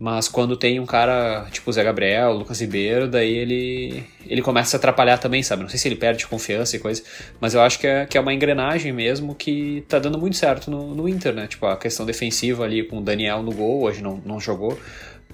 Mas 0.00 0.28
quando 0.28 0.56
tem 0.56 0.80
um 0.80 0.86
cara 0.86 1.46
tipo 1.50 1.68
o 1.68 1.72
Zé 1.74 1.84
Gabriel, 1.84 2.32
Lucas 2.32 2.58
Ribeiro, 2.58 3.06
daí 3.06 3.36
ele, 3.36 4.02
ele 4.26 4.40
começa 4.40 4.74
a 4.74 4.78
atrapalhar 4.78 5.18
também, 5.18 5.42
sabe? 5.42 5.60
Não 5.60 5.68
sei 5.68 5.78
se 5.78 5.88
ele 5.88 5.96
perde 5.96 6.26
confiança 6.26 6.74
e 6.74 6.78
coisa, 6.78 7.02
mas 7.38 7.52
eu 7.52 7.60
acho 7.60 7.78
que 7.78 7.86
é, 7.86 8.06
que 8.06 8.16
é 8.16 8.20
uma 8.20 8.32
engrenagem 8.32 8.94
mesmo 8.94 9.34
que 9.34 9.84
tá 9.86 9.98
dando 9.98 10.18
muito 10.18 10.36
certo 10.38 10.70
no, 10.70 10.94
no 10.94 11.06
Inter, 11.06 11.34
né? 11.34 11.46
Tipo, 11.46 11.66
a 11.66 11.76
questão 11.76 12.06
defensiva 12.06 12.64
ali 12.64 12.82
com 12.82 12.96
o 12.96 13.02
Daniel 13.02 13.42
no 13.42 13.52
gol, 13.52 13.82
hoje 13.82 14.02
não, 14.02 14.16
não 14.24 14.40
jogou, 14.40 14.80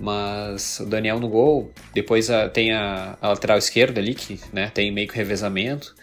mas 0.00 0.80
o 0.80 0.86
Daniel 0.86 1.20
no 1.20 1.28
gol, 1.28 1.70
depois 1.94 2.28
a, 2.28 2.48
tem 2.48 2.72
a, 2.72 3.16
a, 3.22 3.28
lateral 3.28 3.58
esquerda 3.58 4.00
ali, 4.00 4.16
que 4.16 4.40
né, 4.52 4.68
tem 4.74 4.90
meio 4.90 5.06
que 5.06 5.14
revezamento, 5.14 5.94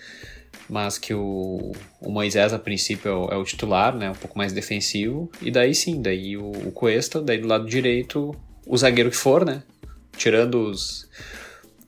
mas 0.69 0.97
que 0.97 1.13
o, 1.13 1.73
o 1.99 2.10
Moisés 2.10 2.54
a 2.54 2.60
princípio 2.60 3.12
é 3.12 3.13
o, 3.13 3.26
é 3.26 3.36
o, 3.36 3.43
titular, 3.43 3.93
né? 3.93 4.10
Um 4.10 4.15
pouco 4.15 4.38
mais 4.38 4.54
defensivo, 4.54 5.30
e 5.41 5.52
daí 5.52 5.76
sim, 5.76 6.02
daí 6.02 6.38
o, 6.38 6.49
o 6.49 6.71
Cuesta, 6.71 7.21
daí 7.21 7.39
do 7.39 7.47
lado 7.49 7.65
direito 7.65 8.34
o 8.65 8.78
zagueiro 8.78 9.10
que 9.10 9.17
for, 9.17 9.45
né? 9.45 9.63
Tirando 10.15 10.69
os, 10.69 11.10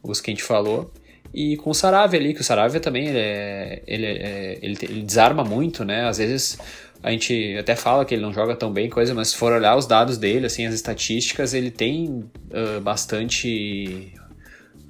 os 0.04 0.22
que 0.22 0.32
a 0.32 0.34
gente 0.34 0.44
falou. 0.44 0.92
E 1.34 1.58
com 1.58 1.70
o 1.70 1.74
Saravia 1.74 2.20
ali, 2.20 2.34
que 2.34 2.42
o 2.42 2.44
Saravia 2.44 2.80
também 2.80 3.08
ele, 3.08 3.20
é, 3.20 3.84
ele, 3.86 4.06
é, 4.06 4.60
ele, 4.62 4.78
ele, 4.82 5.02
desarma 5.02 5.44
muito, 5.44 5.84
né? 5.84 6.08
Às 6.08 6.18
vezes 6.18 6.58
a 7.04 7.12
gente 7.12 7.58
até 7.60 7.76
fala 7.76 8.06
que 8.06 8.16
ele 8.16 8.22
não 8.22 8.34
joga 8.34 8.56
tão 8.56 8.72
bem, 8.72 8.90
coisa, 8.90 9.14
mas 9.14 9.30
se 9.30 9.36
for 9.36 9.52
olhar 9.52 9.76
os 9.76 9.86
dados 9.86 10.18
dele, 10.18 10.46
assim, 10.46 10.66
as 10.66 10.74
estatísticas, 10.74 11.54
ele 11.54 11.70
tem 11.70 12.08
uh, 12.10 12.80
bastante 12.82 14.14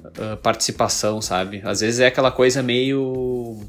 uh, 0.05 0.37
participação, 0.37 1.19
sabe? 1.19 1.61
Às 1.63 1.81
vezes 1.81 1.99
é 1.99 2.07
aquela 2.07 2.31
coisa 2.31 2.61
meio 2.61 3.59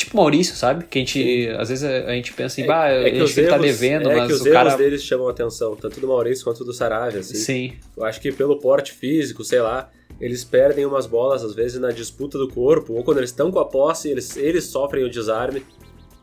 Tipo 0.00 0.16
Maurício, 0.16 0.56
sabe? 0.56 0.86
Que 0.86 0.98
a 0.98 1.02
gente, 1.02 1.22
Sim. 1.22 1.48
às 1.50 1.68
vezes 1.68 1.84
a, 1.84 2.10
gente 2.12 2.32
pensa 2.32 2.58
em, 2.58 2.64
é, 2.64 2.66
bah, 2.66 2.88
é 2.88 3.10
que 3.10 3.18
ele 3.18 3.46
tá 3.46 3.58
devendo, 3.58 4.10
é 4.10 4.16
mas 4.16 4.28
que 4.28 4.32
os 4.32 4.40
o 4.40 4.50
cara... 4.50 4.74
deles 4.74 5.04
chamam 5.04 5.28
atenção, 5.28 5.76
tanto 5.76 6.00
do 6.00 6.08
Maurício 6.08 6.42
quanto 6.42 6.64
do 6.64 6.72
Saravia, 6.72 7.20
assim. 7.20 7.34
Sim. 7.34 7.72
Eu 7.94 8.06
acho 8.06 8.18
que 8.18 8.32
pelo 8.32 8.56
porte 8.56 8.94
físico, 8.94 9.44
sei 9.44 9.60
lá, 9.60 9.90
eles 10.18 10.42
perdem 10.42 10.86
umas 10.86 11.06
bolas, 11.06 11.44
às 11.44 11.54
vezes, 11.54 11.78
na 11.78 11.90
disputa 11.90 12.38
do 12.38 12.48
corpo, 12.48 12.94
ou 12.94 13.04
quando 13.04 13.18
eles 13.18 13.28
estão 13.28 13.52
com 13.52 13.58
a 13.58 13.64
posse, 13.66 14.08
eles, 14.08 14.38
eles 14.38 14.64
sofrem 14.64 15.04
o 15.04 15.10
desarme. 15.10 15.62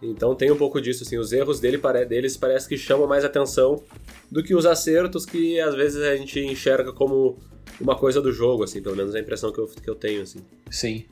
Então 0.01 0.33
tem 0.33 0.49
um 0.49 0.57
pouco 0.57 0.81
disso, 0.81 1.03
assim, 1.03 1.19
os 1.19 1.31
erros 1.31 1.59
dele, 1.59 1.79
deles 2.09 2.35
parece 2.35 2.67
que 2.67 2.79
chamam 2.79 3.05
mais 3.05 3.23
atenção 3.23 3.83
do 4.31 4.41
que 4.41 4.55
os 4.55 4.65
acertos 4.65 5.23
que 5.23 5.59
às 5.59 5.75
vezes 5.75 6.01
a 6.01 6.15
gente 6.15 6.39
enxerga 6.39 6.91
como 6.91 7.37
uma 7.79 7.95
coisa 7.95 8.19
do 8.23 8.31
jogo, 8.31 8.63
assim, 8.63 8.81
pelo 8.81 8.95
menos 8.95 9.13
é 9.13 9.19
a 9.19 9.21
impressão 9.21 9.51
que 9.51 9.59
eu, 9.59 9.67
que 9.67 9.87
eu 9.87 9.95
tenho, 9.95 10.23
assim. 10.23 10.39
Sim. 10.71 11.05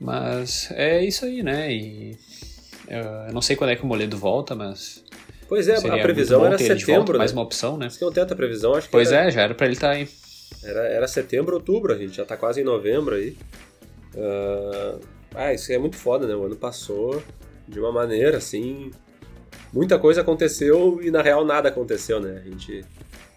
Mas 0.00 0.70
é 0.72 1.04
isso 1.04 1.24
aí, 1.24 1.42
né? 1.42 1.72
E 1.72 2.16
eu 2.88 3.32
não 3.32 3.40
sei 3.40 3.56
quando 3.56 3.70
é 3.70 3.76
que 3.76 3.82
o 3.82 3.86
Moledo 3.86 4.16
volta, 4.16 4.54
mas. 4.54 5.04
Pois 5.48 5.68
é, 5.68 5.76
a 5.76 6.02
previsão 6.02 6.44
era 6.44 6.58
setembro. 6.58 6.94
Volta, 6.94 7.12
né? 7.12 7.18
Mais 7.18 7.32
uma 7.32 7.42
opção, 7.42 7.76
né? 7.76 7.88
Se 7.90 8.00
não 8.02 8.12
tem 8.12 8.20
outra 8.22 8.36
previsão, 8.36 8.74
acho 8.74 8.86
que. 8.86 8.92
Pois 8.92 9.12
era... 9.12 9.28
é, 9.28 9.30
já 9.30 9.42
era 9.42 9.54
pra 9.54 9.66
ele 9.66 9.74
estar 9.74 9.88
tá 9.88 9.94
aí. 9.94 10.08
Era, 10.64 10.80
era 10.80 11.08
setembro, 11.08 11.54
outubro, 11.54 11.92
a 11.92 11.96
gente 11.96 12.16
já 12.16 12.24
tá 12.24 12.36
quase 12.36 12.60
em 12.60 12.64
novembro 12.64 13.14
aí. 13.14 13.36
Uh... 14.14 15.00
Ah, 15.34 15.52
isso 15.52 15.72
é 15.72 15.78
muito 15.78 15.96
foda, 15.96 16.26
né? 16.26 16.34
O 16.34 16.44
ano 16.44 16.56
passou 16.56 17.22
de 17.66 17.80
uma 17.80 17.90
maneira 17.90 18.36
assim. 18.36 18.90
Muita 19.72 19.98
coisa 19.98 20.20
aconteceu 20.20 21.00
e 21.02 21.10
na 21.10 21.22
real 21.22 21.44
nada 21.44 21.68
aconteceu, 21.68 22.20
né? 22.20 22.42
A 22.44 22.48
gente, 22.48 22.84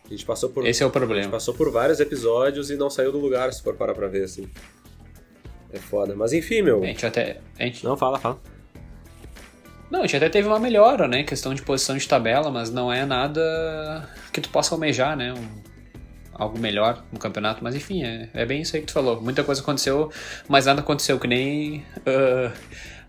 a 0.06 0.10
gente 0.10 0.26
passou 0.26 0.50
por. 0.50 0.68
Esse 0.68 0.84
é 0.84 0.86
o 0.86 0.90
problema. 0.90 1.20
A 1.20 1.24
gente 1.24 1.32
passou 1.32 1.54
por 1.54 1.72
vários 1.72 2.00
episódios 2.00 2.70
e 2.70 2.76
não 2.76 2.90
saiu 2.90 3.12
do 3.12 3.20
lugar, 3.20 3.54
se 3.54 3.64
for 3.64 3.76
parar 3.76 3.94
pra 3.94 4.08
ver, 4.08 4.24
assim. 4.24 4.50
É 5.76 5.80
foda. 5.80 6.16
Mas 6.16 6.32
enfim, 6.32 6.62
meu. 6.62 6.82
A 6.82 6.88
gente 6.88 7.06
até. 7.06 7.38
A 7.60 7.64
gente... 7.64 7.84
Não, 7.84 7.98
fala, 7.98 8.18
fala. 8.18 8.40
Não, 9.92 10.00
a 10.00 10.04
gente 10.04 10.16
até 10.16 10.30
teve 10.30 10.48
uma 10.48 10.60
melhora, 10.60 11.08
né? 11.08 11.24
Questão 11.24 11.54
de 11.54 11.62
posição 11.62 11.96
de 11.98 12.08
tabela, 12.08 12.50
mas 12.50 12.72
não 12.72 12.92
é 12.92 13.06
nada 13.06 14.10
que 14.32 14.42
tu 14.42 14.50
possa 14.50 14.74
almejar, 14.74 15.16
né? 15.16 15.34
Um, 15.34 15.62
algo 16.34 16.58
melhor 16.58 17.04
no 17.12 17.20
campeonato. 17.20 17.64
Mas 17.64 17.76
enfim, 17.76 18.04
é, 18.04 18.30
é 18.34 18.46
bem 18.46 18.62
isso 18.62 18.76
aí 18.76 18.82
que 18.82 18.88
tu 18.88 18.94
falou. 18.94 19.22
Muita 19.22 19.44
coisa 19.44 19.62
aconteceu, 19.62 20.10
mas 20.48 20.66
nada 20.66 20.80
aconteceu, 20.80 21.20
que 21.20 21.28
nem. 21.28 21.80
Uh, 22.00 22.52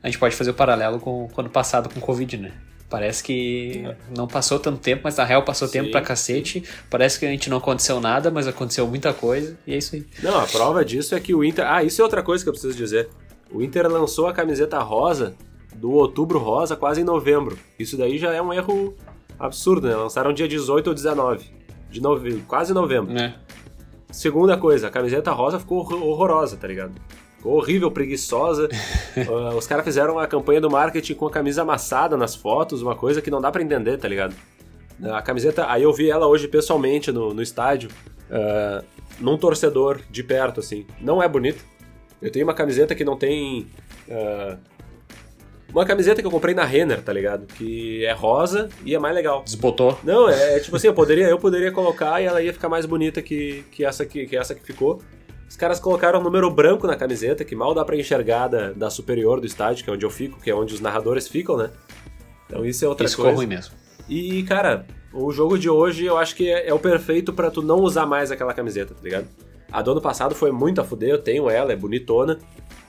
a 0.03 0.09
gente 0.09 0.19
pode 0.19 0.35
fazer 0.35 0.51
o 0.51 0.55
paralelo 0.55 0.99
com 1.01 1.25
o 1.25 1.41
ano 1.41 1.51
passado 1.51 1.89
com 1.89 1.99
o 1.99 2.03
Covid, 2.03 2.37
né? 2.37 2.53
Parece 2.89 3.23
que 3.23 3.85
é. 3.85 3.97
não 4.17 4.29
passou 4.29 4.61
tanto 4.61 4.79
tempo, 4.79 5.03
mas 5.05 5.17
na 5.17 5.25
real 5.25 5.43
passou 5.43 5.67
Sim. 5.67 5.81
tempo 5.81 5.91
pra 5.91 6.01
cacete. 6.01 6.63
Parece 6.89 7.19
que 7.19 7.27
a 7.27 7.29
gente 7.29 7.51
não 7.51 7.57
aconteceu 7.57 8.01
nada, 8.01 8.31
mas 8.31 8.47
aconteceu 8.47 8.87
muita 8.87 9.13
coisa, 9.13 9.59
e 9.67 9.75
é 9.75 9.77
isso 9.77 9.97
aí. 9.97 10.07
Não, 10.23 10.39
a 10.39 10.47
prova 10.47 10.85
disso 10.85 11.15
é 11.15 11.21
que 11.21 11.35
o 11.35 11.43
Inter. 11.43 11.67
Ah, 11.67 11.83
isso 11.83 12.01
é 12.01 12.05
outra 12.05 12.23
coisa 12.23 12.45
que 12.45 12.49
eu 12.49 12.53
preciso 12.53 12.77
dizer. 12.77 13.09
O 13.51 13.63
Inter 13.63 13.89
lançou 13.91 14.27
a 14.27 14.33
camiseta 14.33 14.79
rosa 14.79 15.35
do 15.75 15.91
outubro 15.93 16.39
rosa 16.39 16.77
quase 16.77 17.01
em 17.01 17.05
novembro. 17.05 17.59
Isso 17.79 17.97
daí 17.97 18.19
já 18.19 18.33
é 18.33 18.41
um 18.41 18.53
erro 18.53 18.95
absurdo, 19.39 19.89
né? 19.89 19.95
Lançaram 19.95 20.33
dia 20.33 20.49
18 20.49 20.87
ou 20.89 20.95
19. 20.95 21.51
De 21.91 22.01
nove... 22.01 22.43
Quase 22.49 22.73
novembro. 22.73 23.17
É. 23.17 23.35
Segunda 24.11 24.57
coisa, 24.57 24.89
a 24.89 24.91
camiseta 24.91 25.33
rosa 25.33 25.59
ficou 25.59 25.79
horrorosa, 25.79 26.57
tá 26.57 26.67
ligado? 26.67 26.93
Horrível, 27.49 27.91
preguiçosa. 27.91 28.69
uh, 29.29 29.55
os 29.57 29.67
caras 29.67 29.85
fizeram 29.85 30.19
a 30.19 30.27
campanha 30.27 30.61
do 30.61 30.71
marketing 30.71 31.15
com 31.15 31.27
a 31.27 31.31
camisa 31.31 31.63
amassada 31.63 32.17
nas 32.17 32.35
fotos, 32.35 32.83
uma 32.83 32.95
coisa 32.95 33.23
que 33.23 33.31
não 33.31 33.41
dá 33.41 33.51
para 33.51 33.63
entender, 33.63 33.97
tá 33.99 34.09
ligado? 34.09 34.35
A 35.03 35.21
camiseta, 35.21 35.71
aí 35.71 35.83
eu 35.83 35.93
vi 35.93 36.11
ela 36.11 36.27
hoje 36.27 36.49
pessoalmente 36.49 37.13
no, 37.13 37.35
no 37.35 37.43
estádio, 37.43 37.91
uh, 38.31 38.85
num 39.21 39.37
torcedor 39.37 40.01
de 40.11 40.23
perto, 40.23 40.61
assim. 40.61 40.87
Não 41.01 41.23
é 41.23 41.29
bonita. 41.29 41.63
Eu 42.21 42.31
tenho 42.31 42.47
uma 42.47 42.55
camiseta 42.55 42.95
que 42.95 43.05
não 43.05 43.17
tem. 43.17 43.67
Uh, 44.09 44.57
uma 45.73 45.85
camiseta 45.85 46.23
que 46.23 46.27
eu 46.27 46.31
comprei 46.31 46.55
na 46.55 46.65
Renner, 46.65 47.03
tá 47.03 47.13
ligado? 47.13 47.47
Que 47.47 48.07
é 48.07 48.13
rosa 48.13 48.71
e 48.85 48.95
é 48.95 48.99
mais 48.99 49.15
legal. 49.15 49.43
Desbotou? 49.43 49.99
Não, 50.03 50.29
é, 50.29 50.57
é 50.57 50.61
tipo 50.61 50.77
assim, 50.77 50.87
eu 50.87 50.95
poderia, 50.95 51.27
eu 51.27 51.39
poderia 51.39 51.71
colocar 51.71 52.21
e 52.23 52.25
ela 52.25 52.41
ia 52.41 52.53
ficar 52.53 52.69
mais 52.69 52.87
bonita 52.87 53.21
que, 53.21 53.65
que, 53.71 53.85
essa, 53.85 54.07
que, 54.07 54.27
que 54.27 54.37
essa 54.37 54.55
que 54.55 54.65
ficou. 54.65 55.03
Os 55.49 55.57
caras 55.57 55.79
colocaram 55.79 56.21
um 56.21 56.23
número 56.23 56.51
branco 56.51 56.87
na 56.87 56.97
camiseta, 56.97 57.45
que 57.45 57.55
mal 57.55 57.73
dá 57.73 57.85
para 57.85 57.97
enxergar 57.97 58.49
da, 58.49 58.73
da, 58.73 58.91
superior 58.91 59.41
do 59.41 59.47
estádio, 59.47 59.85
que 59.85 59.91
é 59.91 59.93
onde 59.93 60.05
eu 60.05 60.11
fico, 60.11 60.41
que 60.41 60.51
é 60.51 60.55
onde 60.55 60.75
os 60.75 60.81
narradores 60.81 61.29
ficam, 61.29 61.57
né? 61.57 61.71
Então 62.47 62.65
isso 62.65 62.85
é 62.85 62.89
outra 62.89 63.07
isso 63.07 63.17
coisa. 63.17 63.31
Isso 63.31 63.39
ruim 63.39 63.47
mesmo. 63.47 63.75
E, 64.09 64.43
cara, 64.45 64.87
o 65.13 65.33
jogo 65.33 65.59
de 65.59 65.69
hoje 65.69 66.05
eu 66.05 66.17
acho 66.17 66.35
que 66.35 66.51
é, 66.51 66.69
é 66.69 66.75
o 66.75 66.79
perfeito 66.79 67.33
para 67.33 67.51
tu 67.51 67.63
não 67.63 67.81
usar 67.81 68.07
mais 68.07 68.31
aquela 68.31 68.53
camiseta, 68.53 68.95
tá 68.95 69.01
ligado? 69.03 69.27
A 69.71 69.83
do 69.83 69.93
ano 69.93 70.01
passado 70.01 70.35
foi 70.35 70.53
muito 70.53 70.81
a 70.81 70.85
fuder, 70.85 71.11
eu 71.11 71.19
tenho 71.19 71.51
ela, 71.51 71.73
é 71.73 71.77
bonitona. 71.77 72.39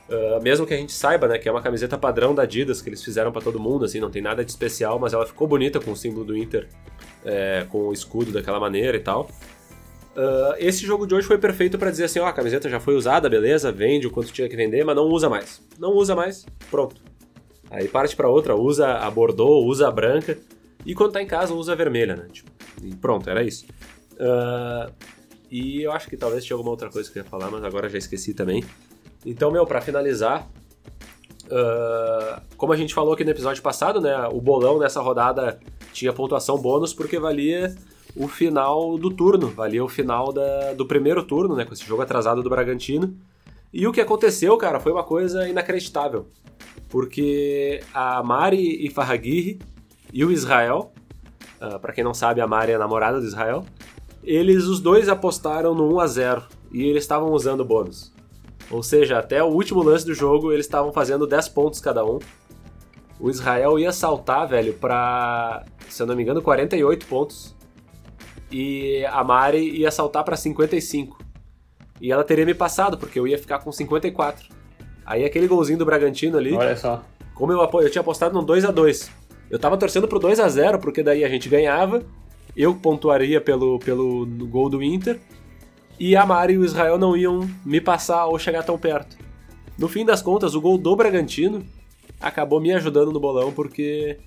Uh, 0.09 0.41
mesmo 0.41 0.65
que 0.65 0.73
a 0.73 0.77
gente 0.77 0.93
saiba, 0.93 1.27
né, 1.27 1.37
que 1.37 1.49
é 1.49 1.51
uma 1.51 1.61
camiseta 1.61 1.97
padrão 1.97 2.33
da 2.33 2.43
Adidas 2.43 2.81
que 2.81 2.87
eles 2.87 3.03
fizeram 3.03 3.29
para 3.31 3.41
todo 3.41 3.59
mundo, 3.59 3.83
assim, 3.83 3.99
não 3.99 4.09
tem 4.09 4.21
nada 4.21 4.45
de 4.45 4.49
especial, 4.49 4.97
mas 4.97 5.11
ela 5.11 5.25
ficou 5.25 5.47
bonita 5.47 5.81
com 5.81 5.91
o 5.91 5.97
símbolo 5.97 6.23
do 6.23 6.37
Inter, 6.37 6.69
é, 7.25 7.65
com 7.69 7.87
o 7.87 7.93
escudo 7.93 8.31
daquela 8.31 8.59
maneira 8.59 8.95
e 8.95 9.01
tal. 9.01 9.29
Uh, 10.17 10.55
esse 10.57 10.83
jogo 10.83 11.05
de 11.05 11.13
hoje 11.13 11.27
foi 11.27 11.37
perfeito 11.37 11.77
para 11.77 11.91
dizer 11.91 12.05
assim, 12.05 12.17
ó, 12.17 12.25
a 12.25 12.33
camiseta 12.33 12.67
já 12.67 12.79
foi 12.79 12.95
usada, 12.95 13.29
beleza, 13.29 13.71
vende 13.71 14.07
o 14.07 14.11
quanto 14.11 14.33
tinha 14.33 14.49
que 14.49 14.55
vender, 14.55 14.83
mas 14.83 14.95
não 14.95 15.03
usa 15.03 15.29
mais. 15.29 15.61
Não 15.77 15.91
usa 15.93 16.15
mais, 16.15 16.43
pronto. 16.71 16.95
Aí 17.69 17.87
parte 17.87 18.15
para 18.15 18.27
outra, 18.27 18.55
usa 18.55 18.95
a 18.95 19.11
Bordeaux, 19.11 19.63
usa 19.67 19.87
a 19.87 19.91
branca, 19.91 20.35
e 20.83 20.95
quando 20.95 21.11
tá 21.11 21.21
em 21.21 21.27
casa 21.27 21.53
usa 21.53 21.73
a 21.73 21.75
vermelha, 21.75 22.15
né? 22.15 22.27
Tipo, 22.31 22.49
e 22.81 22.95
pronto, 22.95 23.29
era 23.29 23.43
isso. 23.43 23.67
Uh, 24.13 24.91
e 25.51 25.83
eu 25.83 25.91
acho 25.91 26.09
que 26.09 26.17
talvez 26.17 26.43
tinha 26.43 26.55
alguma 26.55 26.71
outra 26.71 26.89
coisa 26.89 27.11
que 27.11 27.19
eu 27.19 27.23
ia 27.23 27.29
falar, 27.29 27.51
mas 27.51 27.63
agora 27.63 27.87
já 27.87 27.99
esqueci 27.99 28.33
também. 28.33 28.63
Então, 29.23 29.51
meu, 29.51 29.67
para 29.67 29.81
finalizar, 29.81 30.49
uh, 31.45 32.41
como 32.57 32.73
a 32.73 32.75
gente 32.75 32.91
falou 32.91 33.13
aqui 33.13 33.23
no 33.23 33.29
episódio 33.29 33.61
passado, 33.61 34.01
né? 34.01 34.15
O 34.31 34.41
bolão 34.41 34.79
nessa 34.79 34.99
rodada 34.99 35.59
tinha 35.93 36.11
pontuação 36.11 36.57
bônus 36.57 36.91
porque 36.91 37.19
valia 37.19 37.75
o 38.17 38.27
final 38.27 38.97
do 38.97 39.09
turno, 39.09 39.47
valia 39.47 39.83
o 39.83 39.87
final 39.87 40.33
da, 40.33 40.73
do 40.73 40.85
primeiro 40.85 41.23
turno, 41.23 41.55
né, 41.55 41.65
com 41.65 41.73
esse 41.73 41.85
jogo 41.85 42.01
atrasado 42.01 42.41
do 42.41 42.49
Bragantino. 42.49 43.15
E 43.71 43.85
o 43.85 43.91
que 43.91 44.01
aconteceu, 44.01 44.57
cara, 44.57 44.79
foi 44.79 44.91
uma 44.91 45.03
coisa 45.03 45.47
inacreditável. 45.47 46.27
Porque 46.89 47.81
a 47.93 48.23
Mari 48.23 48.85
e 48.85 48.89
Farraguirre 48.89 49.59
e 50.11 50.23
o 50.23 50.31
Israel 50.31 50.93
uh, 51.61 51.79
para 51.79 51.93
quem 51.93 52.03
não 52.03 52.13
sabe, 52.13 52.41
a 52.41 52.47
Mari 52.47 52.71
é 52.71 52.75
a 52.75 52.79
namorada 52.79 53.19
do 53.19 53.25
Israel. 53.25 53.65
Eles, 54.23 54.65
os 54.65 54.79
dois, 54.79 55.09
apostaram 55.09 55.73
no 55.73 55.93
1 55.95 55.99
a 55.99 56.07
0 56.07 56.43
e 56.71 56.83
eles 56.83 57.03
estavam 57.03 57.31
usando 57.31 57.63
bônus. 57.63 58.13
Ou 58.69 58.83
seja, 58.83 59.19
até 59.19 59.41
o 59.41 59.47
último 59.47 59.81
lance 59.81 60.05
do 60.05 60.13
jogo, 60.13 60.51
eles 60.51 60.65
estavam 60.65 60.91
fazendo 60.91 61.25
10 61.25 61.49
pontos 61.49 61.79
cada 61.79 62.03
um. 62.03 62.19
O 63.19 63.29
Israel 63.29 63.79
ia 63.79 63.91
saltar, 63.91 64.47
velho, 64.47 64.73
pra, 64.73 65.65
se 65.89 66.01
eu 66.01 66.07
não 66.07 66.15
me 66.15 66.23
engano, 66.23 66.41
48 66.41 67.07
pontos. 67.07 67.55
E 68.51 69.05
a 69.05 69.23
Mari 69.23 69.77
ia 69.77 69.91
saltar 69.91 70.23
para 70.23 70.35
55. 70.35 71.17
E 71.99 72.11
ela 72.11 72.23
teria 72.23 72.45
me 72.45 72.53
passado, 72.53 72.97
porque 72.97 73.19
eu 73.19 73.27
ia 73.27 73.37
ficar 73.37 73.59
com 73.59 73.71
54. 73.71 74.47
Aí 75.05 75.25
aquele 75.25 75.47
golzinho 75.47 75.79
do 75.79 75.85
Bragantino 75.85 76.37
ali. 76.37 76.53
Olha 76.53 76.75
só. 76.75 77.03
Como 77.33 77.51
eu, 77.51 77.69
eu 77.81 77.89
tinha 77.89 78.01
apostado 78.01 78.33
no 78.33 78.43
2 78.43 78.65
a 78.65 78.71
2 78.71 79.11
Eu 79.49 79.59
tava 79.59 79.77
torcendo 79.77 80.07
pro 80.07 80.19
2 80.19 80.39
a 80.39 80.49
0 80.49 80.79
porque 80.79 81.03
daí 81.03 81.23
a 81.23 81.29
gente 81.29 81.47
ganhava. 81.49 82.03
Eu 82.55 82.75
pontuaria 82.75 83.39
pelo, 83.39 83.79
pelo 83.79 84.25
gol 84.25 84.69
do 84.69 84.81
Inter. 84.81 85.19
E 85.99 86.15
a 86.15 86.25
Mari 86.25 86.53
e 86.53 86.57
o 86.57 86.65
Israel 86.65 86.97
não 86.97 87.17
iam 87.17 87.49
me 87.65 87.81
passar 87.81 88.25
ou 88.25 88.37
chegar 88.37 88.63
tão 88.63 88.77
perto. 88.77 89.17
No 89.77 89.87
fim 89.87 90.05
das 90.05 90.21
contas, 90.21 90.55
o 90.55 90.61
gol 90.61 90.77
do 90.77 90.95
Bragantino 90.95 91.65
acabou 92.19 92.59
me 92.59 92.73
ajudando 92.73 93.11
no 93.11 93.19
bolão 93.19 93.51
porque 93.51 94.17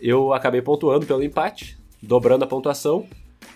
eu 0.00 0.32
acabei 0.32 0.60
pontuando 0.60 1.06
pelo 1.06 1.22
empate, 1.22 1.78
dobrando 2.02 2.44
a 2.44 2.48
pontuação. 2.48 3.06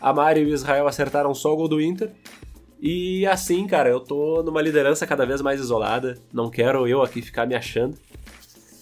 A 0.03 0.13
Mari 0.13 0.41
e 0.41 0.45
o 0.47 0.49
Israel 0.49 0.89
acertaram 0.89 1.33
só 1.33 1.53
o 1.53 1.57
gol 1.57 1.69
do 1.69 1.81
Inter. 1.81 2.11
E 2.81 3.25
assim, 3.25 3.65
cara, 3.69 3.89
eu 3.89 4.01
tô 4.01 4.43
numa 4.43 4.61
liderança 4.61 5.07
cada 5.07 5.25
vez 5.25 5.41
mais 5.41 5.61
isolada. 5.61 6.19
Não 6.33 6.51
quero 6.51 6.89
eu 6.89 7.01
aqui 7.01 7.23
ficar 7.23 7.47
me 7.47 7.55
achando. 7.55 7.97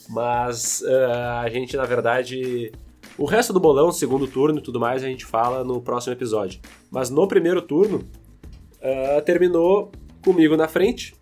Mas 0.09 0.81
uh, 0.81 1.43
a 1.43 1.49
gente, 1.51 1.77
na 1.77 1.85
verdade. 1.85 2.73
O 3.19 3.27
resto 3.27 3.53
do 3.53 3.61
bolão, 3.61 3.93
segundo 3.93 4.27
turno 4.27 4.61
e 4.61 4.63
tudo 4.63 4.81
mais, 4.81 5.05
a 5.05 5.07
gente 5.07 5.27
fala 5.27 5.63
no 5.63 5.83
próximo 5.83 6.15
episódio. 6.15 6.59
Mas 6.91 7.11
no 7.11 7.29
primeiro 7.29 7.61
turno, 7.61 7.99
uh, 7.99 9.21
terminou 9.21 9.93
comigo 10.25 10.57
na 10.57 10.69
frente, 10.69 11.15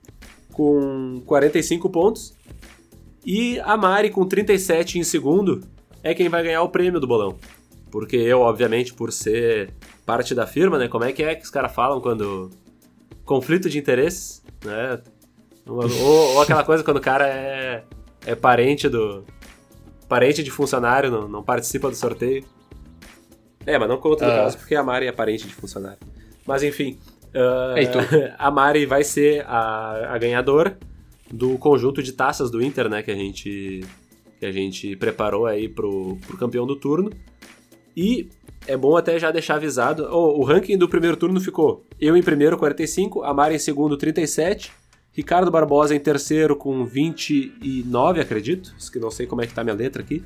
com 0.53 1.21
45 1.27 1.91
pontos. 1.91 2.37
E 3.27 3.59
a 3.61 3.77
Mari, 3.77 4.11
com 4.11 4.25
37 4.25 5.01
em 5.01 5.03
segundo, 5.03 5.65
é 6.05 6.15
quem 6.15 6.29
vai 6.29 6.45
ganhar 6.45 6.63
o 6.63 6.69
prêmio 6.69 7.01
do 7.01 7.07
bolão. 7.07 7.37
Porque 7.91 8.17
eu, 8.17 8.41
obviamente, 8.41 8.95
por 8.95 9.13
ser 9.13 9.75
parte 10.09 10.35
da 10.35 10.47
firma, 10.47 10.79
né? 10.79 10.89
Como 10.89 11.05
é 11.05 11.13
que 11.13 11.23
é 11.23 11.35
que 11.35 11.45
os 11.45 11.51
caras 11.51 11.71
falam 11.75 12.01
quando. 12.01 12.49
Conflito 13.27 13.69
de 13.69 13.77
interesses, 13.77 14.43
né? 14.65 14.99
Ou, 15.67 15.85
ou, 15.85 16.41
aquela 16.41 16.65
coisa 16.65 16.83
quando 16.83 16.97
o 16.97 17.01
cara 17.01 17.29
é, 17.29 17.85
é 18.25 18.35
parente 18.35 18.89
do. 18.89 19.23
Parente 20.09 20.43
de 20.43 20.51
funcionário, 20.51 21.11
não, 21.11 21.29
não 21.29 21.43
participa 21.43 21.91
do 21.91 21.95
sorteio. 21.95 22.43
É, 23.67 23.79
mas 23.79 23.87
não 23.87 23.99
conta 23.99 24.25
no 24.25 24.33
ah. 24.33 24.37
caso, 24.37 24.57
porque 24.57 24.75
a 24.75 24.83
Mari 24.83 25.07
é 25.07 25.13
parente 25.13 25.47
de 25.47 25.55
funcionário. 25.55 25.99
Mas 26.47 26.63
enfim. 26.63 26.99
Uh, 27.27 27.77
a 28.39 28.51
Mari 28.51 28.87
vai 28.87 29.05
ser 29.05 29.45
a, 29.47 30.15
a 30.15 30.17
ganhadora 30.17 30.79
do 31.31 31.59
conjunto 31.59 32.03
de 32.03 32.15
taças 32.15 32.51
do 32.51 32.63
Inter, 32.63 32.89
né? 32.89 33.03
Que 33.03 33.11
a 33.11 33.15
gente, 33.15 33.85
que 34.41 34.47
a 34.47 34.53
gente 34.53 34.97
preparou 34.97 35.45
aí 35.45 35.69
pro, 35.69 36.17
pro 36.27 36.39
campeão 36.39 36.67
do 36.67 36.77
turno. 36.77 37.11
E 37.99 38.29
é 38.65 38.77
bom 38.77 38.97
até 38.97 39.19
já 39.19 39.33
deixar 39.33 39.57
avisado. 39.57 40.09
Oh, 40.09 40.39
o 40.39 40.45
ranking 40.45 40.79
do 40.79 40.89
primeiro 40.89 41.17
turno 41.17 41.41
ficou: 41.41 41.85
eu 42.01 42.17
em 42.17 42.23
primeiro, 42.23 42.57
45, 42.57 43.25
a 43.25 43.35
Mari 43.35 43.57
em 43.57 43.59
segundo, 43.59 43.97
37. 43.97 44.71
Ricardo 45.11 45.51
Barbosa 45.51 45.97
em 45.97 45.99
terceiro 45.99 46.55
com 46.55 46.85
29, 46.85 48.21
acredito. 48.21 48.73
Que 48.93 49.01
não 49.01 49.11
sei 49.11 49.27
como 49.27 49.43
é 49.43 49.49
que 49.49 49.53
tá 49.53 49.65
minha 49.65 49.75
letra 49.75 50.01
aqui. 50.01 50.23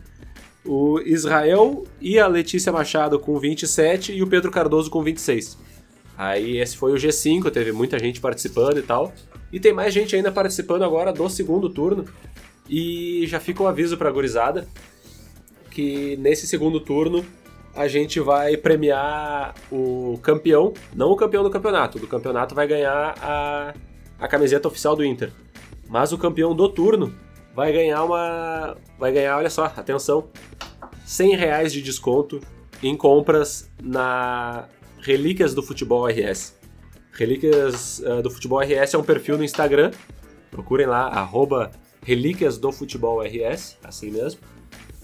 O 0.66 1.00
Israel 1.00 1.84
e 1.98 2.18
a 2.18 2.26
Letícia 2.26 2.70
Machado 2.70 3.18
com 3.18 3.38
27 3.38 4.12
e 4.12 4.22
o 4.22 4.26
Pedro 4.26 4.50
Cardoso 4.50 4.90
com 4.90 5.02
26. 5.02 5.56
Aí 6.18 6.58
esse 6.58 6.76
foi 6.76 6.92
o 6.92 6.96
G5, 6.96 7.50
teve 7.50 7.72
muita 7.72 7.98
gente 7.98 8.20
participando 8.20 8.76
e 8.76 8.82
tal. 8.82 9.14
E 9.50 9.58
tem 9.58 9.72
mais 9.72 9.94
gente 9.94 10.14
ainda 10.14 10.30
participando 10.30 10.82
agora 10.82 11.10
do 11.10 11.26
segundo 11.30 11.70
turno. 11.70 12.04
E 12.68 13.24
já 13.28 13.40
fica 13.40 13.62
o 13.62 13.66
um 13.66 13.68
aviso 13.68 13.96
pra 13.96 14.10
gurizada 14.10 14.68
que 15.70 16.18
nesse 16.18 16.46
segundo 16.46 16.78
turno 16.78 17.24
a 17.74 17.88
gente 17.88 18.20
vai 18.20 18.56
premiar 18.56 19.54
o 19.70 20.18
campeão, 20.22 20.72
não 20.94 21.10
o 21.10 21.16
campeão 21.16 21.42
do 21.42 21.50
campeonato, 21.50 21.98
do 21.98 22.06
campeonato 22.06 22.54
vai 22.54 22.66
ganhar 22.66 23.14
a, 23.20 23.74
a 24.18 24.28
camiseta 24.28 24.68
oficial 24.68 24.94
do 24.94 25.04
Inter. 25.04 25.32
Mas 25.88 26.12
o 26.12 26.18
campeão 26.18 26.54
do 26.54 26.68
turno 26.68 27.14
vai 27.54 27.72
ganhar 27.72 28.04
uma. 28.04 28.76
Vai 28.98 29.12
ganhar, 29.12 29.36
olha 29.36 29.50
só, 29.50 29.64
atenção, 29.64 30.28
100 31.04 31.36
reais 31.36 31.72
de 31.72 31.82
desconto 31.82 32.40
em 32.82 32.96
compras 32.96 33.70
na 33.82 34.66
Relíquias 35.00 35.54
do 35.54 35.62
Futebol 35.62 36.06
RS. 36.06 36.56
Relíquias 37.12 37.98
uh, 38.00 38.22
do 38.22 38.30
Futebol 38.30 38.60
RS 38.60 38.94
é 38.94 38.98
um 38.98 39.02
perfil 39.02 39.36
no 39.36 39.44
Instagram. 39.44 39.90
Procurem 40.50 40.86
lá, 40.86 41.08
arroba 41.08 41.70
Relíquias 42.02 42.58
do 42.58 42.72
Futebol 42.72 43.22
RS, 43.22 43.76
assim 43.84 44.10
mesmo. 44.10 44.40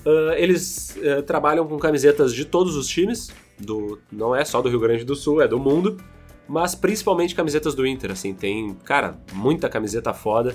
Uh, 0.04 0.32
eles 0.36 0.96
uh, 0.96 1.22
trabalham 1.22 1.66
com 1.66 1.78
camisetas 1.78 2.32
de 2.32 2.44
todos 2.44 2.76
os 2.76 2.86
times, 2.86 3.30
do, 3.58 3.98
não 4.10 4.34
é 4.34 4.44
só 4.44 4.62
do 4.62 4.68
Rio 4.68 4.80
Grande 4.80 5.04
do 5.04 5.16
Sul, 5.16 5.42
é 5.42 5.48
do 5.48 5.58
mundo, 5.58 5.96
mas 6.48 6.74
principalmente 6.74 7.34
camisetas 7.34 7.74
do 7.74 7.86
Inter, 7.86 8.12
assim, 8.12 8.32
tem, 8.32 8.74
cara, 8.84 9.18
muita 9.32 9.68
camiseta 9.68 10.14
foda. 10.14 10.54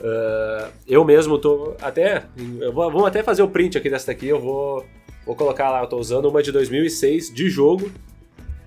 Uh, 0.00 0.72
eu 0.86 1.04
mesmo 1.04 1.38
tô 1.38 1.74
até, 1.80 2.24
vou, 2.72 2.90
vamos 2.90 3.06
até 3.06 3.22
fazer 3.22 3.42
o 3.42 3.48
print 3.48 3.76
aqui 3.76 3.90
dessa 3.90 4.12
aqui, 4.12 4.28
eu 4.28 4.40
vou, 4.40 4.84
vou 5.26 5.36
colocar 5.36 5.70
lá, 5.70 5.82
eu 5.82 5.86
tô 5.86 5.98
usando 5.98 6.26
uma 6.26 6.42
de 6.42 6.50
2006 6.50 7.32
de 7.32 7.50
jogo, 7.50 7.90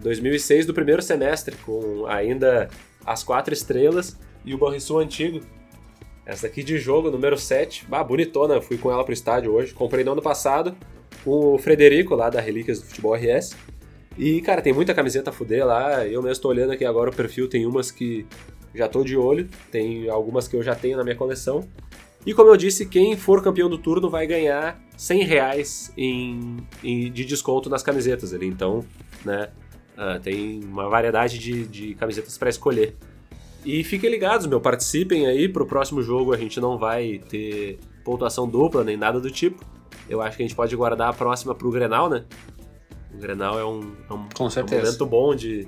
2006 0.02 0.66
do 0.66 0.74
primeiro 0.74 1.02
semestre, 1.02 1.56
com 1.58 2.06
ainda 2.08 2.70
as 3.06 3.24
quatro 3.24 3.54
estrelas 3.54 4.18
e 4.46 4.54
o 4.54 4.58
Banrisul 4.58 5.00
antigo, 5.00 5.42
essa 6.32 6.48
aqui 6.48 6.64
de 6.64 6.78
jogo, 6.78 7.12
número 7.12 7.38
7. 7.38 7.86
Ah, 7.92 8.04
bonitona, 8.04 8.62
fui 8.62 8.78
com 8.78 8.90
ela 8.90 9.04
pro 9.04 9.14
estádio 9.14 9.52
hoje. 9.52 9.74
Comprei 9.74 10.04
no 10.04 10.14
ano 10.14 10.22
passado 10.22 10.76
com 11.24 11.56
o 11.56 11.58
Frederico, 11.58 12.16
lá 12.16 12.30
da 12.30 12.40
Relíquias 12.40 12.80
do 12.80 12.86
Futebol 12.86 13.14
RS. 13.16 13.56
E, 14.18 14.42
cara, 14.42 14.62
tem 14.62 14.74
muita 14.74 14.94
camiseta 14.94 15.30
a 15.30 15.34
fuder 15.34 15.66
lá. 15.66 16.08
Eu 16.08 16.22
mesmo 16.22 16.42
tô 16.42 16.50
olhando 16.50 16.72
aqui 16.72 16.86
agora 16.86 17.10
o 17.10 17.14
perfil, 17.14 17.50
tem 17.50 17.66
umas 17.66 17.92
que 17.92 18.26
já 18.74 18.88
tô 18.88 19.04
de 19.04 19.18
olho, 19.18 19.50
tem 19.70 20.10
algumas 20.10 20.48
que 20.48 20.56
eu 20.56 20.64
já 20.64 20.74
tenho 20.74 20.98
na 20.98 21.04
minha 21.04 21.16
coleção. 21.16 21.68
E 22.26 22.34
como 22.34 22.50
eu 22.50 22.56
disse, 22.56 22.86
quem 22.86 23.18
for 23.18 23.44
campeão 23.44 23.70
do 23.70 23.78
turno 23.78 24.10
vai 24.10 24.26
ganhar 24.26 24.80
100 24.96 25.24
reais 25.24 25.94
em, 25.98 26.58
em 26.84 27.12
de 27.12 27.26
desconto 27.26 27.70
nas 27.70 27.84
camisetas 27.84 28.34
ali. 28.34 28.48
Então, 28.48 28.86
né, 29.26 29.50
uh, 29.98 30.20
tem 30.22 30.64
uma 30.64 30.88
variedade 30.88 31.38
de, 31.38 31.66
de 31.66 31.96
camisetas 31.96 32.38
para 32.38 32.50
escolher. 32.50 32.96
E 33.64 33.84
fiquem 33.84 34.10
ligados, 34.10 34.48
meu, 34.48 34.60
participem 34.60 35.28
aí 35.28 35.48
pro 35.48 35.66
próximo 35.66 36.02
jogo. 36.02 36.34
A 36.34 36.38
gente 36.38 36.60
não 36.60 36.78
vai 36.78 37.22
ter 37.30 37.80
pontuação 38.04 38.48
dupla 38.48 38.84
nem 38.84 38.98
nada 38.98 39.20
do 39.20 39.30
tipo. 39.30 39.64
Eu 40.10 40.22
acho 40.22 40.36
que 40.36 40.44
a 40.44 40.48
gente 40.48 40.56
pode 40.56 40.76
guardar 40.76 41.10
a 41.10 41.14
próxima 41.14 41.54
pro 41.54 41.70
Grenal, 41.70 42.10
né? 42.10 42.26
O 43.14 43.18
Grenal 43.18 43.60
é 43.60 43.66
um, 43.66 43.96
é 44.10 44.14
um. 44.14 44.28
É 44.40 44.64
um 44.64 44.78
momento 44.78 45.06
bom 45.06 45.36
de 45.36 45.68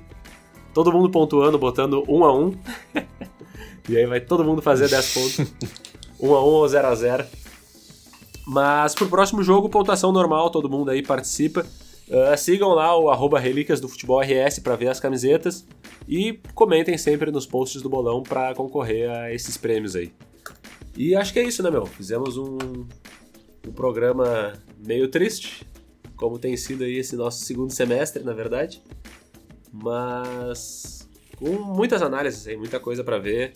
todo 0.72 0.92
mundo 0.92 1.08
pontuando, 1.08 1.56
botando 1.58 2.02
um 2.08 2.24
a 2.24 2.36
um. 2.36 2.52
e 3.88 3.96
aí 3.96 4.06
vai 4.06 4.20
todo 4.20 4.44
mundo 4.44 4.60
fazer 4.60 4.88
10 4.88 5.14
pontos. 5.14 5.52
um 6.20 6.34
a 6.34 6.44
um 6.44 6.48
ou 6.48 6.68
0 6.68 6.88
a 6.88 6.94
0 6.94 7.24
Mas 8.46 8.94
pro 8.94 9.08
próximo 9.08 9.42
jogo, 9.42 9.68
pontuação 9.68 10.10
normal, 10.10 10.50
todo 10.50 10.68
mundo 10.68 10.90
aí 10.90 11.02
participa. 11.02 11.64
Uh, 12.08 12.36
sigam 12.36 12.70
lá 12.70 12.96
o 12.98 13.08
arroba 13.08 13.38
Relíquias 13.38 13.80
do 13.80 13.88
Futebol 13.88 14.20
RS 14.20 14.58
para 14.58 14.76
ver 14.76 14.88
as 14.88 15.00
camisetas 15.00 15.66
e 16.06 16.38
comentem 16.54 16.98
sempre 16.98 17.30
nos 17.30 17.46
posts 17.46 17.80
do 17.80 17.88
bolão 17.88 18.22
para 18.22 18.54
concorrer 18.54 19.10
a 19.10 19.32
esses 19.32 19.56
prêmios 19.56 19.96
aí. 19.96 20.12
E 20.96 21.14
acho 21.16 21.32
que 21.32 21.38
é 21.38 21.44
isso, 21.44 21.62
né, 21.62 21.70
meu? 21.70 21.86
Fizemos 21.86 22.36
um, 22.36 22.58
um 23.66 23.72
programa 23.72 24.52
meio 24.78 25.08
triste, 25.08 25.66
como 26.14 26.38
tem 26.38 26.56
sido 26.56 26.84
aí 26.84 26.98
esse 26.98 27.16
nosso 27.16 27.44
segundo 27.44 27.72
semestre, 27.72 28.22
na 28.22 28.32
verdade. 28.32 28.82
Mas 29.72 31.08
com 31.36 31.50
muitas 31.50 32.02
análises 32.02 32.46
aí, 32.46 32.56
muita 32.56 32.78
coisa 32.78 33.02
para 33.02 33.18
ver. 33.18 33.54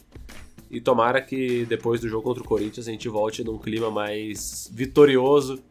E 0.70 0.80
tomara 0.80 1.22
que 1.22 1.64
depois 1.66 2.00
do 2.00 2.08
jogo 2.08 2.24
contra 2.24 2.42
o 2.42 2.46
Corinthians 2.46 2.88
a 2.88 2.90
gente 2.90 3.08
volte 3.08 3.44
num 3.44 3.56
clima 3.56 3.90
mais 3.90 4.70
vitorioso 4.72 5.62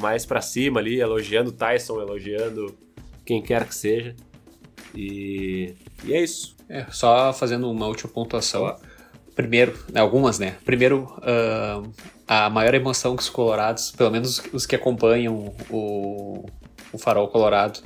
mais 0.00 0.26
para 0.26 0.40
cima 0.40 0.80
ali, 0.80 1.00
elogiando 1.00 1.52
Tyson, 1.52 2.00
elogiando 2.00 2.76
quem 3.24 3.42
quer 3.42 3.66
que 3.66 3.74
seja. 3.74 4.16
E, 4.94 5.74
e 6.04 6.14
é 6.14 6.22
isso. 6.22 6.56
É, 6.68 6.86
só 6.90 7.32
fazendo 7.32 7.70
uma 7.70 7.86
última 7.86 8.10
pontuação. 8.10 8.76
Primeiro, 9.34 9.78
né, 9.92 10.00
algumas, 10.00 10.38
né? 10.38 10.56
Primeiro, 10.64 11.04
uh, 11.18 11.90
a 12.26 12.50
maior 12.50 12.74
emoção 12.74 13.16
que 13.16 13.22
os 13.22 13.28
colorados, 13.28 13.90
pelo 13.90 14.10
menos 14.10 14.42
os 14.52 14.66
que 14.66 14.76
acompanham 14.76 15.54
o, 15.70 16.46
o 16.92 16.98
Farol 16.98 17.28
Colorado, 17.28 17.80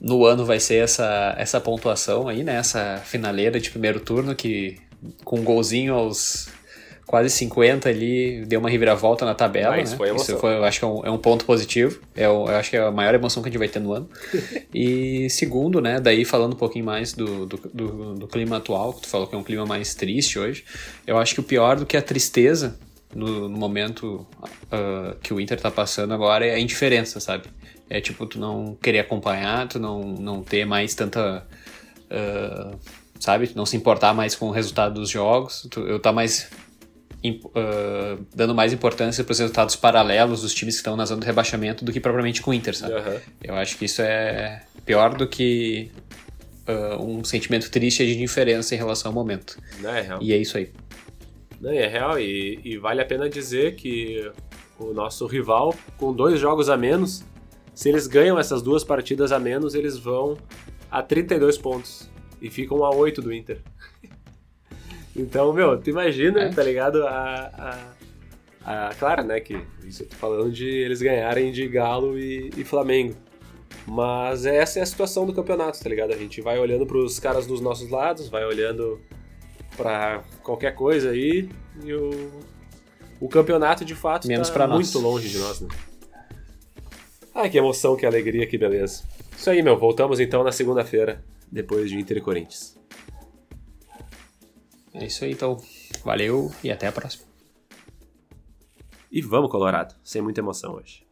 no 0.00 0.24
ano 0.24 0.44
vai 0.44 0.60
ser 0.60 0.84
essa, 0.84 1.34
essa 1.36 1.60
pontuação 1.60 2.28
aí, 2.28 2.42
né? 2.42 2.56
Essa 2.56 2.98
finaleira 3.04 3.58
de 3.60 3.70
primeiro 3.70 4.00
turno 4.00 4.34
que 4.34 4.78
com 5.24 5.40
um 5.40 5.44
golzinho 5.44 5.94
aos 5.94 6.48
quase 7.08 7.30
50 7.30 7.88
ali, 7.88 8.44
deu 8.44 8.60
uma 8.60 8.68
reviravolta 8.68 9.24
na 9.24 9.34
tabela. 9.34 9.74
Ah, 9.74 9.80
isso 9.80 9.92
né? 9.92 9.96
foi 9.96 10.08
emoção. 10.10 10.34
Isso 10.34 10.40
foi, 10.40 10.56
eu 10.56 10.64
acho 10.64 10.78
que 10.78 10.84
é 10.84 10.88
um, 10.88 11.06
é 11.06 11.10
um 11.10 11.18
ponto 11.18 11.44
positivo. 11.44 12.00
É 12.14 12.28
o, 12.28 12.46
eu 12.46 12.56
acho 12.56 12.70
que 12.70 12.76
é 12.76 12.80
a 12.80 12.90
maior 12.90 13.14
emoção 13.14 13.42
que 13.42 13.48
a 13.48 13.50
gente 13.50 13.58
vai 13.58 13.68
ter 13.68 13.80
no 13.80 13.92
ano. 13.94 14.08
e 14.72 15.28
segundo, 15.30 15.80
né, 15.80 15.98
daí 15.98 16.24
falando 16.24 16.52
um 16.52 16.56
pouquinho 16.56 16.84
mais 16.84 17.14
do, 17.14 17.46
do, 17.46 17.56
do, 17.72 18.14
do 18.14 18.28
clima 18.28 18.58
atual, 18.58 18.92
que 18.92 19.00
tu 19.02 19.08
falou 19.08 19.26
que 19.26 19.34
é 19.34 19.38
um 19.38 19.42
clima 19.42 19.64
mais 19.64 19.94
triste 19.94 20.38
hoje, 20.38 20.64
eu 21.06 21.16
acho 21.16 21.34
que 21.34 21.40
o 21.40 21.42
pior 21.42 21.76
do 21.76 21.86
que 21.86 21.96
a 21.96 22.02
tristeza 22.02 22.78
no, 23.14 23.48
no 23.48 23.58
momento 23.58 24.26
uh, 24.64 25.16
que 25.22 25.32
o 25.32 25.40
Inter 25.40 25.58
tá 25.58 25.70
passando 25.70 26.12
agora 26.12 26.46
é 26.46 26.54
a 26.54 26.58
indiferença, 26.60 27.20
sabe? 27.20 27.44
É 27.88 28.00
tipo, 28.00 28.26
tu 28.26 28.38
não 28.38 28.76
querer 28.82 28.98
acompanhar, 28.98 29.66
tu 29.66 29.78
não, 29.78 30.02
não 30.02 30.42
ter 30.42 30.66
mais 30.66 30.94
tanta. 30.94 31.46
Uh, 32.10 32.78
sabe? 33.18 33.50
Não 33.54 33.64
se 33.64 33.76
importar 33.76 34.12
mais 34.14 34.34
com 34.34 34.48
o 34.48 34.50
resultado 34.50 34.94
dos 34.94 35.08
jogos. 35.08 35.66
Tu, 35.70 35.80
eu 35.80 35.98
tá 35.98 36.12
mais. 36.12 36.50
Uh, 37.24 38.24
dando 38.32 38.54
mais 38.54 38.72
importância 38.72 39.24
para 39.24 39.32
os 39.32 39.38
resultados 39.40 39.74
paralelos 39.74 40.42
dos 40.42 40.54
times 40.54 40.76
que 40.76 40.80
estão 40.80 40.94
na 40.94 41.04
zona 41.04 41.20
do 41.20 41.26
rebaixamento 41.26 41.84
do 41.84 41.92
que 41.92 41.98
propriamente 41.98 42.40
com 42.40 42.52
o 42.52 42.54
Inter, 42.54 42.76
sabe? 42.76 42.94
Uhum. 42.94 43.20
Eu 43.42 43.54
acho 43.56 43.76
que 43.76 43.86
isso 43.86 44.00
é 44.02 44.62
pior 44.86 45.14
do 45.16 45.26
que 45.26 45.90
um 47.00 47.24
sentimento 47.24 47.70
triste 47.70 48.04
de 48.06 48.14
indiferença 48.14 48.74
em 48.74 48.78
relação 48.78 49.10
ao 49.10 49.14
momento. 49.14 49.58
Não, 49.80 49.90
é 49.90 50.02
real. 50.02 50.18
E 50.22 50.32
é 50.32 50.36
isso 50.36 50.58
aí. 50.58 50.70
Não, 51.60 51.70
é 51.70 51.86
real. 51.86 52.18
E, 52.20 52.60
e 52.62 52.76
vale 52.76 53.00
a 53.00 53.04
pena 53.04 53.28
dizer 53.28 53.74
que 53.74 54.30
o 54.78 54.92
nosso 54.92 55.26
rival, 55.26 55.74
com 55.96 56.12
dois 56.12 56.38
jogos 56.38 56.68
a 56.68 56.76
menos, 56.76 57.24
se 57.74 57.88
eles 57.88 58.06
ganham 58.06 58.38
essas 58.38 58.62
duas 58.62 58.84
partidas 58.84 59.32
a 59.32 59.38
menos, 59.38 59.74
eles 59.74 59.96
vão 59.96 60.36
a 60.90 61.02
32 61.02 61.58
pontos 61.58 62.08
e 62.40 62.50
ficam 62.50 62.84
a 62.84 62.94
8 62.94 63.20
do 63.20 63.32
Inter. 63.32 63.60
Então, 65.18 65.52
meu, 65.52 65.80
tu 65.80 65.90
imagina, 65.90 66.42
é. 66.42 66.48
tá 66.50 66.62
ligado? 66.62 67.06
A, 67.06 67.92
a, 68.64 68.88
a, 68.88 68.94
claro, 68.94 69.24
né, 69.24 69.40
que 69.40 69.60
isso 69.84 70.04
eu 70.04 70.08
tô 70.08 70.16
falando 70.16 70.50
de 70.52 70.68
eles 70.68 71.02
ganharem 71.02 71.50
de 71.50 71.66
Galo 71.68 72.18
e, 72.18 72.50
e 72.56 72.64
Flamengo. 72.64 73.14
Mas 73.86 74.46
essa 74.46 74.78
é 74.78 74.82
a 74.82 74.86
situação 74.86 75.26
do 75.26 75.32
campeonato, 75.32 75.82
tá 75.82 75.88
ligado? 75.88 76.12
A 76.12 76.16
gente 76.16 76.40
vai 76.40 76.58
olhando 76.58 76.86
pros 76.86 77.18
caras 77.18 77.46
dos 77.46 77.60
nossos 77.60 77.90
lados, 77.90 78.28
vai 78.28 78.44
olhando 78.44 79.00
para 79.76 80.22
qualquer 80.42 80.74
coisa 80.74 81.10
aí 81.10 81.48
e 81.82 81.92
o, 81.92 82.30
o 83.20 83.28
campeonato 83.28 83.84
de 83.84 83.94
fato 83.94 84.28
Menos 84.28 84.50
tá 84.50 84.66
muito 84.66 84.92
nós. 84.94 85.02
longe 85.02 85.28
de 85.28 85.38
nós, 85.38 85.60
né? 85.60 85.68
Ai, 87.34 87.48
que 87.48 87.56
emoção, 87.56 87.96
que 87.96 88.04
alegria, 88.04 88.46
que 88.46 88.58
beleza. 88.58 89.04
Isso 89.36 89.48
aí, 89.48 89.62
meu. 89.62 89.78
Voltamos 89.78 90.18
então 90.20 90.42
na 90.42 90.50
segunda-feira, 90.50 91.24
depois 91.50 91.88
de 91.88 91.96
Inter 91.96 92.18
e 92.18 92.20
Corinthians. 92.20 92.77
É 94.98 95.06
isso 95.06 95.24
aí, 95.24 95.32
então. 95.32 95.56
Valeu 96.04 96.52
e 96.62 96.70
até 96.70 96.86
a 96.86 96.92
próxima. 96.92 97.24
E 99.10 99.22
vamos, 99.22 99.50
Colorado. 99.50 99.94
Sem 100.02 100.20
muita 100.20 100.40
emoção 100.40 100.74
hoje. 100.74 101.07